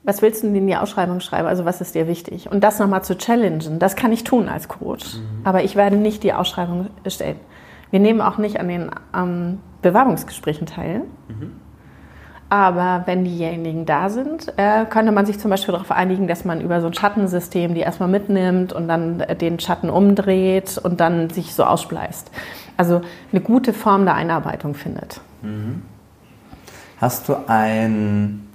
was 0.05 0.21
willst 0.21 0.43
du 0.43 0.49
denn 0.49 0.57
in 0.57 0.67
die 0.67 0.77
Ausschreibung 0.77 1.21
schreiben? 1.21 1.47
Also 1.47 1.65
was 1.65 1.81
ist 1.81 1.95
dir 1.95 2.09
wichtig? 2.09 2.51
Und 2.51 2.65
das 2.65 2.79
nochmal 2.79 3.05
zu 3.05 3.17
challengen, 3.17 3.79
das 3.79 3.97
kann 3.97 4.13
ich 4.13 4.25
tun 4.25 4.49
als 4.49 4.69
Coach. 4.69 5.15
Mhm. 5.15 5.21
Aber 5.45 5.63
ich 5.63 5.77
werde 5.77 5.97
nicht 5.97 6.23
die 6.23 6.33
Ausschreibung 6.33 6.89
stellen. 7.07 7.39
Wir 7.91 8.01
nehmen 8.01 8.21
auch 8.21 8.39
nicht 8.39 8.59
an 8.59 8.69
den 8.69 8.91
ähm, 9.15 9.61
Bewerbungsgesprächen 9.83 10.67
teil. 10.67 11.03
Mhm. 11.29 11.53
Aber 12.53 13.05
wenn 13.07 13.25
diejenigen 13.25 13.87
da 13.87 14.11
sind, 14.11 14.53
äh, 14.59 14.85
könnte 14.85 15.11
man 15.11 15.25
sich 15.25 15.39
zum 15.39 15.51
Beispiel 15.51 15.73
darauf 15.73 15.91
einigen, 15.91 16.29
dass 16.29 16.45
man 16.45 16.61
über 16.61 16.83
so 16.83 16.87
ein 16.89 16.93
Schattensystem 16.93 17.73
die 17.73 17.81
erstmal 17.81 18.11
mitnimmt 18.11 18.75
und 18.75 18.89
dann 18.89 19.21
äh, 19.21 19.35
den 19.35 19.59
Schatten 19.59 19.89
umdreht 19.89 20.77
und 20.77 21.01
dann 21.01 21.31
sich 21.31 21.55
so 21.55 21.65
ausspleißt. 21.65 22.31
Also 22.77 23.01
eine 23.33 23.41
gute 23.41 23.73
Form 23.73 24.05
der 24.05 24.17
Einarbeitung 24.17 24.75
findet. 24.75 25.23
Mhm. 25.41 25.81
Hast 26.99 27.27
du 27.31 27.37
ein 27.47 28.47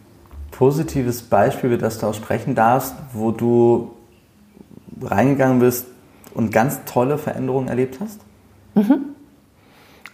positives 0.51 1.23
Beispiel, 1.23 1.71
über 1.71 1.81
das 1.81 1.97
du 1.97 2.05
auch 2.05 2.13
sprechen 2.13 2.53
darfst, 2.53 2.93
wo 3.13 3.31
du 3.31 3.93
reingegangen 5.01 5.57
bist 5.57 5.87
und 6.35 6.51
ganz 6.51 6.81
tolle 6.85 7.17
Veränderungen 7.17 7.67
erlebt 7.67 7.97
hast? 7.99 8.19
Mhm. 8.75 9.16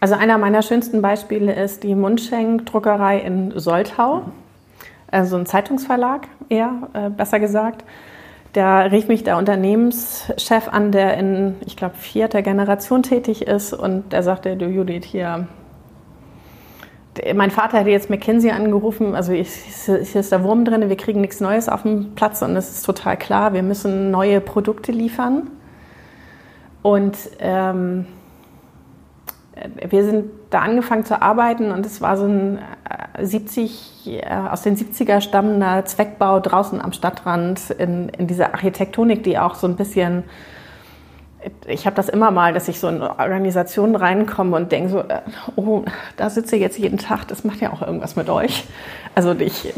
Also 0.03 0.15
einer 0.15 0.37
meiner 0.37 0.61
schönsten 0.63 1.01
Beispiele 1.01 1.53
ist 1.53 1.83
die 1.83 1.95
Mundschenk-Druckerei 1.95 3.19
in 3.19 3.57
Soltau. 3.57 4.23
Also 5.09 5.37
ein 5.37 5.45
Zeitungsverlag 5.45 6.27
eher, 6.49 6.89
äh, 6.91 7.09
besser 7.09 7.39
gesagt. 7.39 7.85
Da 8.51 8.81
rief 8.81 9.07
mich 9.07 9.23
der 9.23 9.37
Unternehmenschef 9.37 10.67
an, 10.69 10.91
der 10.91 11.17
in, 11.17 11.55
ich 11.65 11.77
glaube, 11.77 11.95
vierter 11.95 12.41
Generation 12.41 13.01
tätig 13.01 13.47
ist 13.47 13.71
und 13.71 14.11
der 14.11 14.23
sagte, 14.23 14.57
du 14.57 14.65
Judith, 14.65 15.05
hier, 15.05 15.47
mein 17.33 17.49
Vater 17.49 17.77
hätte 17.77 17.91
jetzt 17.91 18.09
McKinsey 18.09 18.51
angerufen, 18.51 19.15
also 19.15 19.31
hier 19.31 19.45
ist 19.45 20.31
der 20.33 20.43
Wurm 20.43 20.65
drin, 20.65 20.89
wir 20.89 20.97
kriegen 20.97 21.21
nichts 21.21 21.39
Neues 21.39 21.69
auf 21.69 21.83
dem 21.83 22.13
Platz 22.13 22.41
und 22.41 22.57
es 22.57 22.69
ist 22.71 22.85
total 22.85 23.15
klar, 23.15 23.53
wir 23.53 23.63
müssen 23.63 24.11
neue 24.11 24.41
Produkte 24.41 24.91
liefern. 24.91 25.49
Und 26.81 27.15
ähm, 27.39 28.05
wir 29.89 30.04
sind 30.04 30.26
da 30.49 30.60
angefangen 30.60 31.06
zu 31.06 31.21
arbeiten 31.21 31.71
und 31.71 31.86
es 31.86 32.02
war 32.02 32.17
so 32.17 32.26
ein 32.26 32.60
70, 33.21 34.21
äh, 34.21 34.34
aus 34.52 34.62
den 34.62 34.76
70er 34.76 35.21
stammender 35.21 35.86
Zweckbau 35.86 36.39
draußen 36.39 36.82
am 36.82 36.93
Stadtrand 36.93 37.69
in, 37.71 38.10
in 38.10 38.28
dieser 38.28 38.54
Architektonik, 38.54 39.23
die 39.23 39.38
auch 39.38 39.56
so 39.56 39.67
ein 39.67 39.76
bisschen 39.76 40.23
ich 41.67 41.86
habe 41.86 41.95
das 41.95 42.10
immer 42.10 42.32
mal, 42.32 42.54
dass 42.54 42.67
ich 42.67 42.80
so 42.80 42.88
in 42.88 43.02
Organisationen 43.02 43.95
reinkomme 43.95 44.56
und 44.56 44.71
denke 44.71 44.89
so, 44.89 44.99
äh, 44.99 45.21
oh, 45.56 45.84
da 46.17 46.30
sitze 46.30 46.56
ich 46.56 46.62
jetzt 46.62 46.78
jeden 46.78 46.97
Tag, 46.97 47.28
das 47.28 47.43
macht 47.43 47.62
ja 47.62 47.73
auch 47.73 47.82
irgendwas 47.82 48.15
mit 48.15 48.30
euch. 48.30 48.65
Also 49.15 49.34
ich, 49.34 49.65
ich 49.65 49.73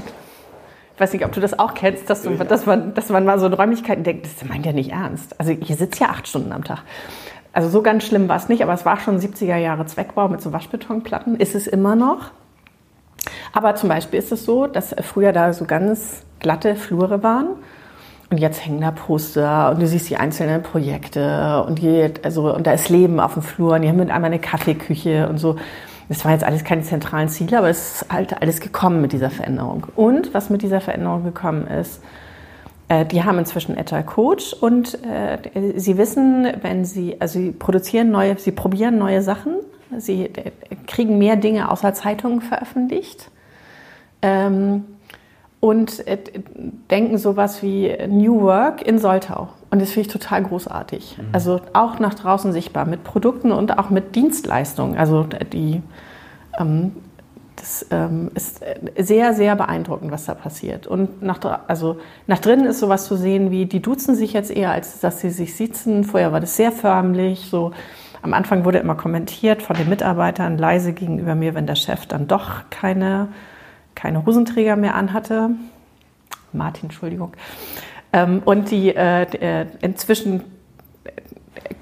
weiß 1.00 1.14
nicht, 1.14 1.26
ob 1.26 1.32
du 1.32 1.40
das 1.40 1.58
auch 1.58 1.74
kennst, 1.74 2.10
dass, 2.10 2.22
du, 2.22 2.36
dass, 2.36 2.66
man, 2.66 2.94
dass 2.94 3.10
man 3.10 3.26
mal 3.26 3.40
so 3.40 3.48
in 3.48 3.54
Räumlichkeiten 3.54 4.04
denkt, 4.04 4.26
das 4.26 4.48
meint 4.48 4.66
ja 4.66 4.74
nicht 4.74 4.92
ernst. 4.92 5.40
Also 5.40 5.52
ich 5.52 5.68
sitze 5.76 6.02
ja 6.02 6.10
acht 6.10 6.28
Stunden 6.28 6.52
am 6.52 6.64
Tag. 6.64 6.84
Also 7.56 7.70
so 7.70 7.82
ganz 7.82 8.04
schlimm 8.04 8.28
war 8.28 8.36
es 8.36 8.50
nicht, 8.50 8.62
aber 8.64 8.74
es 8.74 8.86
war 8.86 9.00
schon 9.00 9.18
70er 9.18 9.56
Jahre 9.56 9.86
Zweckbau 9.86 10.28
mit 10.28 10.42
so 10.42 10.52
Waschbetonplatten, 10.52 11.38
ist 11.38 11.56
es 11.56 11.68
immer 11.68 11.96
noch. 11.96 12.32
Aber 13.54 13.76
zum 13.76 13.88
Beispiel 13.88 14.20
ist 14.20 14.34
es 14.34 14.44
so, 14.44 14.68
dass 14.68 14.94
früher 15.02 15.32
da 15.32 15.54
so 15.54 15.64
ganz 15.64 16.24
glatte 16.42 16.76
Flure 16.76 17.24
waren 17.24 17.48
und 18.30 18.40
jetzt 18.40 18.66
hängen 18.66 18.82
da 18.82 18.92
Poster 18.92 19.72
und 19.72 19.82
du 19.82 19.88
siehst 19.88 20.10
die 20.10 20.18
einzelnen 20.18 20.64
Projekte 20.64 21.64
und, 21.66 21.80
die, 21.80 22.12
also, 22.24 22.54
und 22.54 22.68
da 22.68 22.74
ist 22.74 22.90
Leben 22.90 23.22
auf 23.22 23.36
dem 23.36 23.42
Flur 23.42 23.76
und 23.76 23.84
die 23.84 23.88
haben 23.88 23.96
mit 23.96 24.12
einmal 24.12 24.32
eine 24.32 24.40
Kaffeeküche 24.40 25.30
und 25.30 25.38
so. 25.38 25.56
Das 26.10 26.26
waren 26.26 26.34
jetzt 26.34 26.44
alles 26.44 26.66
keine 26.66 26.82
zentralen 26.82 27.30
Ziele, 27.30 27.58
aber 27.58 27.70
es 27.70 28.02
ist 28.02 28.12
halt 28.12 28.42
alles 28.42 28.60
gekommen 28.60 29.00
mit 29.00 29.14
dieser 29.14 29.30
Veränderung. 29.30 29.88
Und 29.96 30.34
was 30.34 30.50
mit 30.50 30.62
dieser 30.62 30.82
Veränderung 30.82 31.24
gekommen 31.24 31.68
ist, 31.68 32.02
die 32.90 33.24
haben 33.24 33.40
inzwischen 33.40 33.78
Agile 33.78 34.04
Coach 34.04 34.54
und 34.54 35.00
äh, 35.04 35.40
sie 35.76 35.98
wissen, 35.98 36.48
wenn 36.62 36.86
sie, 36.86 37.20
also 37.20 37.40
sie 37.40 37.52
produzieren 37.52 38.12
neue, 38.12 38.38
sie 38.38 38.52
probieren 38.52 39.00
neue 39.00 39.22
Sachen, 39.22 39.56
sie 39.98 40.26
äh, 40.26 40.52
kriegen 40.86 41.18
mehr 41.18 41.36
Dinge 41.36 41.72
außer 41.72 41.94
Zeitungen 41.94 42.42
veröffentlicht. 42.42 43.32
Ähm, 44.22 44.86
und 45.60 46.06
äh, 46.06 46.20
denken 46.92 47.18
sowas 47.18 47.64
wie 47.64 47.92
New 48.08 48.42
Work 48.42 48.84
in 48.84 49.00
Soltau. 49.00 49.50
Und 49.72 49.82
das 49.82 49.90
finde 49.90 50.08
ich 50.08 50.14
total 50.14 50.44
großartig. 50.44 51.18
Mhm. 51.18 51.24
Also 51.32 51.60
auch 51.74 51.98
nach 51.98 52.14
draußen 52.14 52.54
sichtbar 52.54 52.86
mit 52.86 53.04
Produkten 53.04 53.52
und 53.52 53.80
auch 53.80 53.90
mit 53.90 54.16
Dienstleistungen. 54.16 54.96
Also 54.96 55.24
die, 55.52 55.82
ähm, 56.60 56.92
das 57.56 57.86
ähm, 57.92 58.32
ist 58.36 58.62
sehr, 58.98 59.34
sehr 59.34 59.56
beeindruckend, 59.56 60.12
was 60.12 60.26
da 60.26 60.34
passiert. 60.34 60.88
Und 60.88 61.22
nach, 61.22 61.40
also 61.68 61.98
nach 62.28 62.40
drinnen 62.40 62.66
ist 62.66 62.80
sowas 62.80 63.06
zu 63.06 63.16
sehen 63.16 63.52
wie, 63.52 63.66
die 63.66 63.82
duzen 63.82 64.16
sich 64.16 64.34
jetzt 64.34 64.52
eher, 64.52 64.72
als 64.72 65.00
dass 65.00 65.22
sie 65.22 65.30
sich 65.30 65.56
sitzen. 65.56 66.04
Vorher 66.04 66.32
war 66.32 66.40
das 66.40 66.56
sehr 66.56 66.72
förmlich. 66.72 67.48
So. 67.50 67.72
Am 68.22 68.34
Anfang 68.34 68.66
wurde 68.66 68.80
immer 68.80 68.96
kommentiert 68.96 69.62
von 69.62 69.76
den 69.76 69.90
Mitarbeitern 69.90 70.58
leise 70.58 70.94
gegenüber 70.94 71.36
mir, 71.36 71.56
wenn 71.56 71.68
der 71.68 71.76
Chef 71.76 72.06
dann 72.06 72.28
doch 72.28 72.70
keine 72.70 73.30
keine 73.96 74.26
Hosenträger 74.26 74.76
mehr 74.76 74.96
anhatte. 74.96 75.52
Martin, 76.54 76.84
Entschuldigung. 76.84 77.34
Ähm, 78.14 78.42
und 78.46 78.70
die 78.70 78.96
äh, 78.96 79.24
äh, 79.24 79.66
inzwischen 79.82 80.44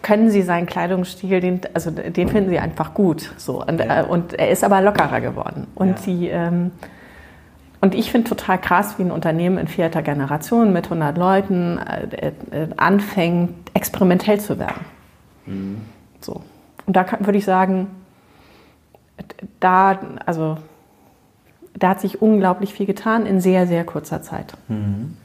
können 0.02 0.30
sie 0.30 0.42
seinen 0.42 0.66
Kleidungsstil, 0.66 1.40
den, 1.40 1.62
also 1.74 1.92
den 1.92 2.28
finden 2.30 2.50
sie 2.50 2.60
einfach 2.60 2.94
gut. 2.94 3.34
So. 3.38 3.64
Und, 3.64 3.80
ja. 3.80 4.02
äh, 4.02 4.06
und 4.06 4.34
er 4.34 4.50
ist 4.50 4.64
aber 4.64 4.82
lockerer 4.82 5.22
geworden. 5.22 5.68
Und 5.76 6.00
ja. 6.00 6.06
die 6.06 6.28
ähm, 6.30 6.72
und 7.84 7.96
ich 7.96 8.12
finde 8.12 8.30
total 8.30 8.62
krass, 8.62 8.98
wie 8.98 9.04
ein 9.04 9.12
Unternehmen 9.12 9.58
in 9.58 9.68
vierter 9.68 10.02
Generation 10.02 10.72
mit 10.72 10.86
100 10.86 11.18
Leuten 11.18 11.80
äh, 11.80 12.32
äh, 12.52 12.68
anfängt, 12.78 13.72
experimentell 13.74 14.40
zu 14.40 14.58
werden. 14.58 14.86
Mhm. 15.46 15.82
So. 16.22 16.44
Und 16.86 16.96
da 16.96 17.06
würde 17.20 17.38
ich 17.38 17.44
sagen, 17.44 17.88
da, 19.60 20.00
also 20.26 20.58
da 21.78 21.90
hat 21.90 22.00
sich 22.00 22.22
unglaublich 22.22 22.74
viel 22.74 22.86
getan 22.86 23.26
in 23.26 23.42
sehr, 23.42 23.68
sehr 23.68 23.84
kurzer 23.84 24.22
Zeit. 24.22 24.54
Mhm. 24.70 25.18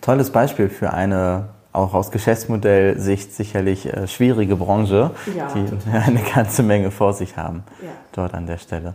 Tolles 0.00 0.30
Beispiel 0.30 0.68
für 0.68 0.92
eine 0.92 1.50
auch 1.74 1.92
aus 1.92 2.12
Geschäftsmodellsicht 2.12 3.34
sicherlich 3.34 3.92
äh, 3.92 4.06
schwierige 4.06 4.54
Branche, 4.54 5.10
ja. 5.36 5.48
die 5.54 5.66
eine 5.92 6.20
ganze 6.20 6.62
Menge 6.62 6.92
vor 6.92 7.12
sich 7.12 7.36
haben 7.36 7.64
ja. 7.82 7.88
dort 8.12 8.32
an 8.32 8.46
der 8.46 8.58
Stelle. 8.58 8.94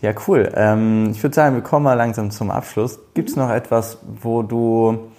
Ja, 0.00 0.12
cool. 0.26 0.50
Ähm, 0.54 1.08
ich 1.10 1.22
würde 1.22 1.34
sagen, 1.34 1.56
wir 1.56 1.62
kommen 1.62 1.84
mal 1.84 1.94
langsam 1.94 2.30
zum 2.30 2.52
Abschluss. 2.52 3.00
Gibt 3.14 3.30
es 3.30 3.36
mhm. 3.36 3.42
noch 3.42 3.50
etwas, 3.50 3.98
wo 4.22 4.42
du, 4.42 5.10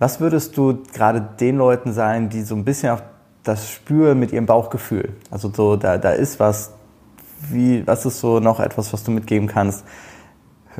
was 0.00 0.20
würdest 0.20 0.56
du 0.56 0.82
gerade 0.92 1.20
den 1.38 1.56
Leuten 1.56 1.92
sagen, 1.92 2.28
die 2.30 2.42
so 2.42 2.56
ein 2.56 2.64
bisschen 2.64 2.90
auf 2.90 3.02
das 3.44 3.70
spüre 3.70 4.14
mit 4.16 4.32
ihrem 4.32 4.46
Bauchgefühl. 4.46 5.10
Also 5.30 5.50
so, 5.54 5.76
da, 5.76 5.98
da 5.98 6.10
ist 6.10 6.40
was, 6.40 6.72
wie, 7.48 7.86
was 7.86 8.04
ist 8.04 8.20
so 8.20 8.40
noch 8.40 8.58
etwas, 8.58 8.92
was 8.92 9.04
du 9.04 9.12
mitgeben 9.12 9.46
kannst? 9.46 9.84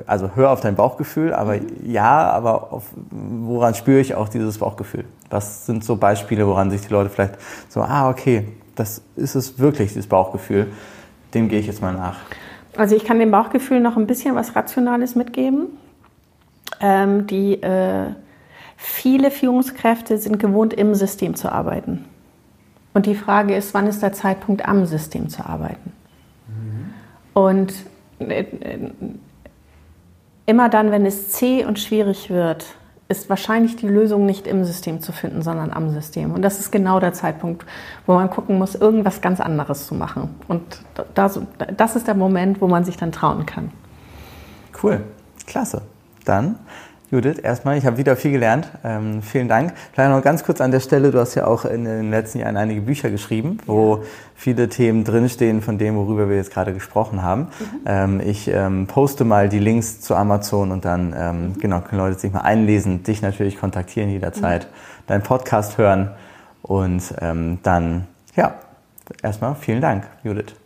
Also 0.07 0.31
hör 0.35 0.51
auf 0.51 0.61
dein 0.61 0.77
Bauchgefühl, 0.77 1.33
aber 1.33 1.57
ja, 1.85 2.31
aber 2.31 2.73
auf, 2.73 2.85
woran 3.11 3.75
spüre 3.75 4.01
ich 4.01 4.15
auch 4.15 4.29
dieses 4.29 4.59
Bauchgefühl? 4.59 5.05
Was 5.31 5.67
sind 5.67 5.85
so 5.85 5.97
Beispiele, 5.97 6.47
woran 6.47 6.71
sich 6.71 6.83
die 6.83 6.93
Leute 6.93 7.11
vielleicht 7.11 7.35
so, 7.69 7.83
ah, 7.83 8.09
okay, 8.09 8.47
das 8.77 9.03
ist 9.17 9.35
es 9.35 9.59
wirklich, 9.59 9.89
dieses 9.89 10.07
Bauchgefühl, 10.07 10.69
dem 11.35 11.49
gehe 11.49 11.59
ich 11.61 11.67
jetzt 11.67 11.83
mal 11.83 11.93
nach. 11.93 12.19
Also 12.77 12.95
ich 12.95 13.05
kann 13.05 13.19
dem 13.19 13.31
Bauchgefühl 13.31 13.81
noch 13.81 13.97
ein 13.97 14.07
bisschen 14.07 14.35
was 14.35 14.55
Rationales 14.55 15.15
mitgeben. 15.17 15.67
Ähm, 16.81 17.27
die 17.27 17.63
äh, 17.63 18.07
viele 18.77 19.31
Führungskräfte 19.31 20.19
sind 20.19 20.39
gewohnt, 20.39 20.73
im 20.73 20.95
System 20.95 21.35
zu 21.35 21.51
arbeiten. 21.51 22.05
Und 22.95 23.07
die 23.07 23.15
Frage 23.15 23.55
ist, 23.55 23.75
wann 23.75 23.87
ist 23.87 24.03
der 24.03 24.13
Zeitpunkt, 24.13 24.67
am 24.67 24.87
System 24.87 25.29
zu 25.29 25.45
arbeiten? 25.45 25.93
Mhm. 26.49 26.95
Und 27.35 27.75
äh, 28.19 28.45
immer 30.51 30.69
dann, 30.69 30.91
wenn 30.91 31.07
es 31.07 31.29
zäh 31.31 31.65
und 31.65 31.79
schwierig 31.79 32.29
wird, 32.29 32.67
ist 33.09 33.31
wahrscheinlich 33.31 33.77
die 33.77 33.87
Lösung 33.87 34.27
nicht 34.27 34.49
im 34.49 34.65
System 34.65 35.01
zu 35.01 35.13
finden, 35.13 35.43
sondern 35.43 35.73
am 35.73 35.91
System. 35.91 36.33
Und 36.33 36.43
das 36.43 36.59
ist 36.59 36.73
genau 36.73 36.99
der 36.99 37.13
Zeitpunkt, 37.13 37.65
wo 38.05 38.15
man 38.15 38.31
gucken 38.31 38.59
muss, 38.59 38.75
irgendwas 38.75 39.21
ganz 39.21 39.41
anderes 39.41 39.87
zu 39.87 39.95
machen. 39.95 40.35
Und 40.49 40.63
das, 41.15 41.41
das 41.77 41.95
ist 41.95 42.09
der 42.09 42.17
Moment, 42.17 42.61
wo 42.61 42.67
man 42.67 42.85
sich 42.85 42.97
dann 42.97 43.13
trauen 43.13 43.47
kann. 43.47 43.71
Cool, 44.83 45.05
klasse. 45.47 45.83
Dann 46.25 46.59
Judith, 47.11 47.39
erstmal, 47.39 47.77
ich 47.77 47.87
habe 47.87 47.97
wieder 47.97 48.15
viel 48.15 48.31
gelernt. 48.31 48.69
Ähm, 48.85 49.21
vielen 49.21 49.49
Dank. 49.49 49.73
Vielleicht 49.93 50.11
noch 50.11 50.23
ganz 50.23 50.45
kurz 50.45 50.61
an 50.61 50.71
der 50.71 50.79
Stelle, 50.79 51.11
du 51.11 51.19
hast 51.19 51.35
ja 51.35 51.45
auch 51.45 51.65
in 51.65 51.85
den 51.85 52.11
letzten 52.11 52.39
Jahren 52.39 52.57
einige 52.57 52.83
Bücher 52.83 53.11
geschrieben, 53.11 53.59
wo 53.67 54.05
viele 54.37 54.69
Themen 54.69 55.03
drinstehen 55.03 55.61
von 55.61 55.77
dem, 55.77 55.97
worüber 55.97 56.29
wir 56.29 56.37
jetzt 56.37 56.53
gerade 56.53 56.73
gesprochen 56.73 57.23
haben. 57.23 57.43
Mhm. 57.43 57.81
Ähm, 57.85 58.21
ich 58.25 58.47
ähm, 58.47 58.87
poste 58.87 59.25
mal 59.25 59.49
die 59.49 59.59
Links 59.59 60.01
zu 60.01 60.15
Amazon 60.15 60.71
und 60.71 60.85
dann 60.85 61.13
ähm, 61.17 61.43
mhm. 61.49 61.59
genau, 61.59 61.81
können 61.81 62.01
Leute 62.01 62.17
sich 62.19 62.33
mal 62.33 62.43
einlesen, 62.43 63.03
dich 63.03 63.23
natürlich 63.23 63.59
kontaktieren 63.59 64.09
jederzeit, 64.09 64.67
mhm. 64.67 65.07
deinen 65.09 65.23
Podcast 65.23 65.79
hören 65.79 66.13
und 66.63 67.03
ähm, 67.21 67.59
dann, 67.65 68.07
ja, 68.37 68.55
erstmal 69.21 69.57
vielen 69.57 69.81
Dank, 69.81 70.05
Judith. 70.23 70.60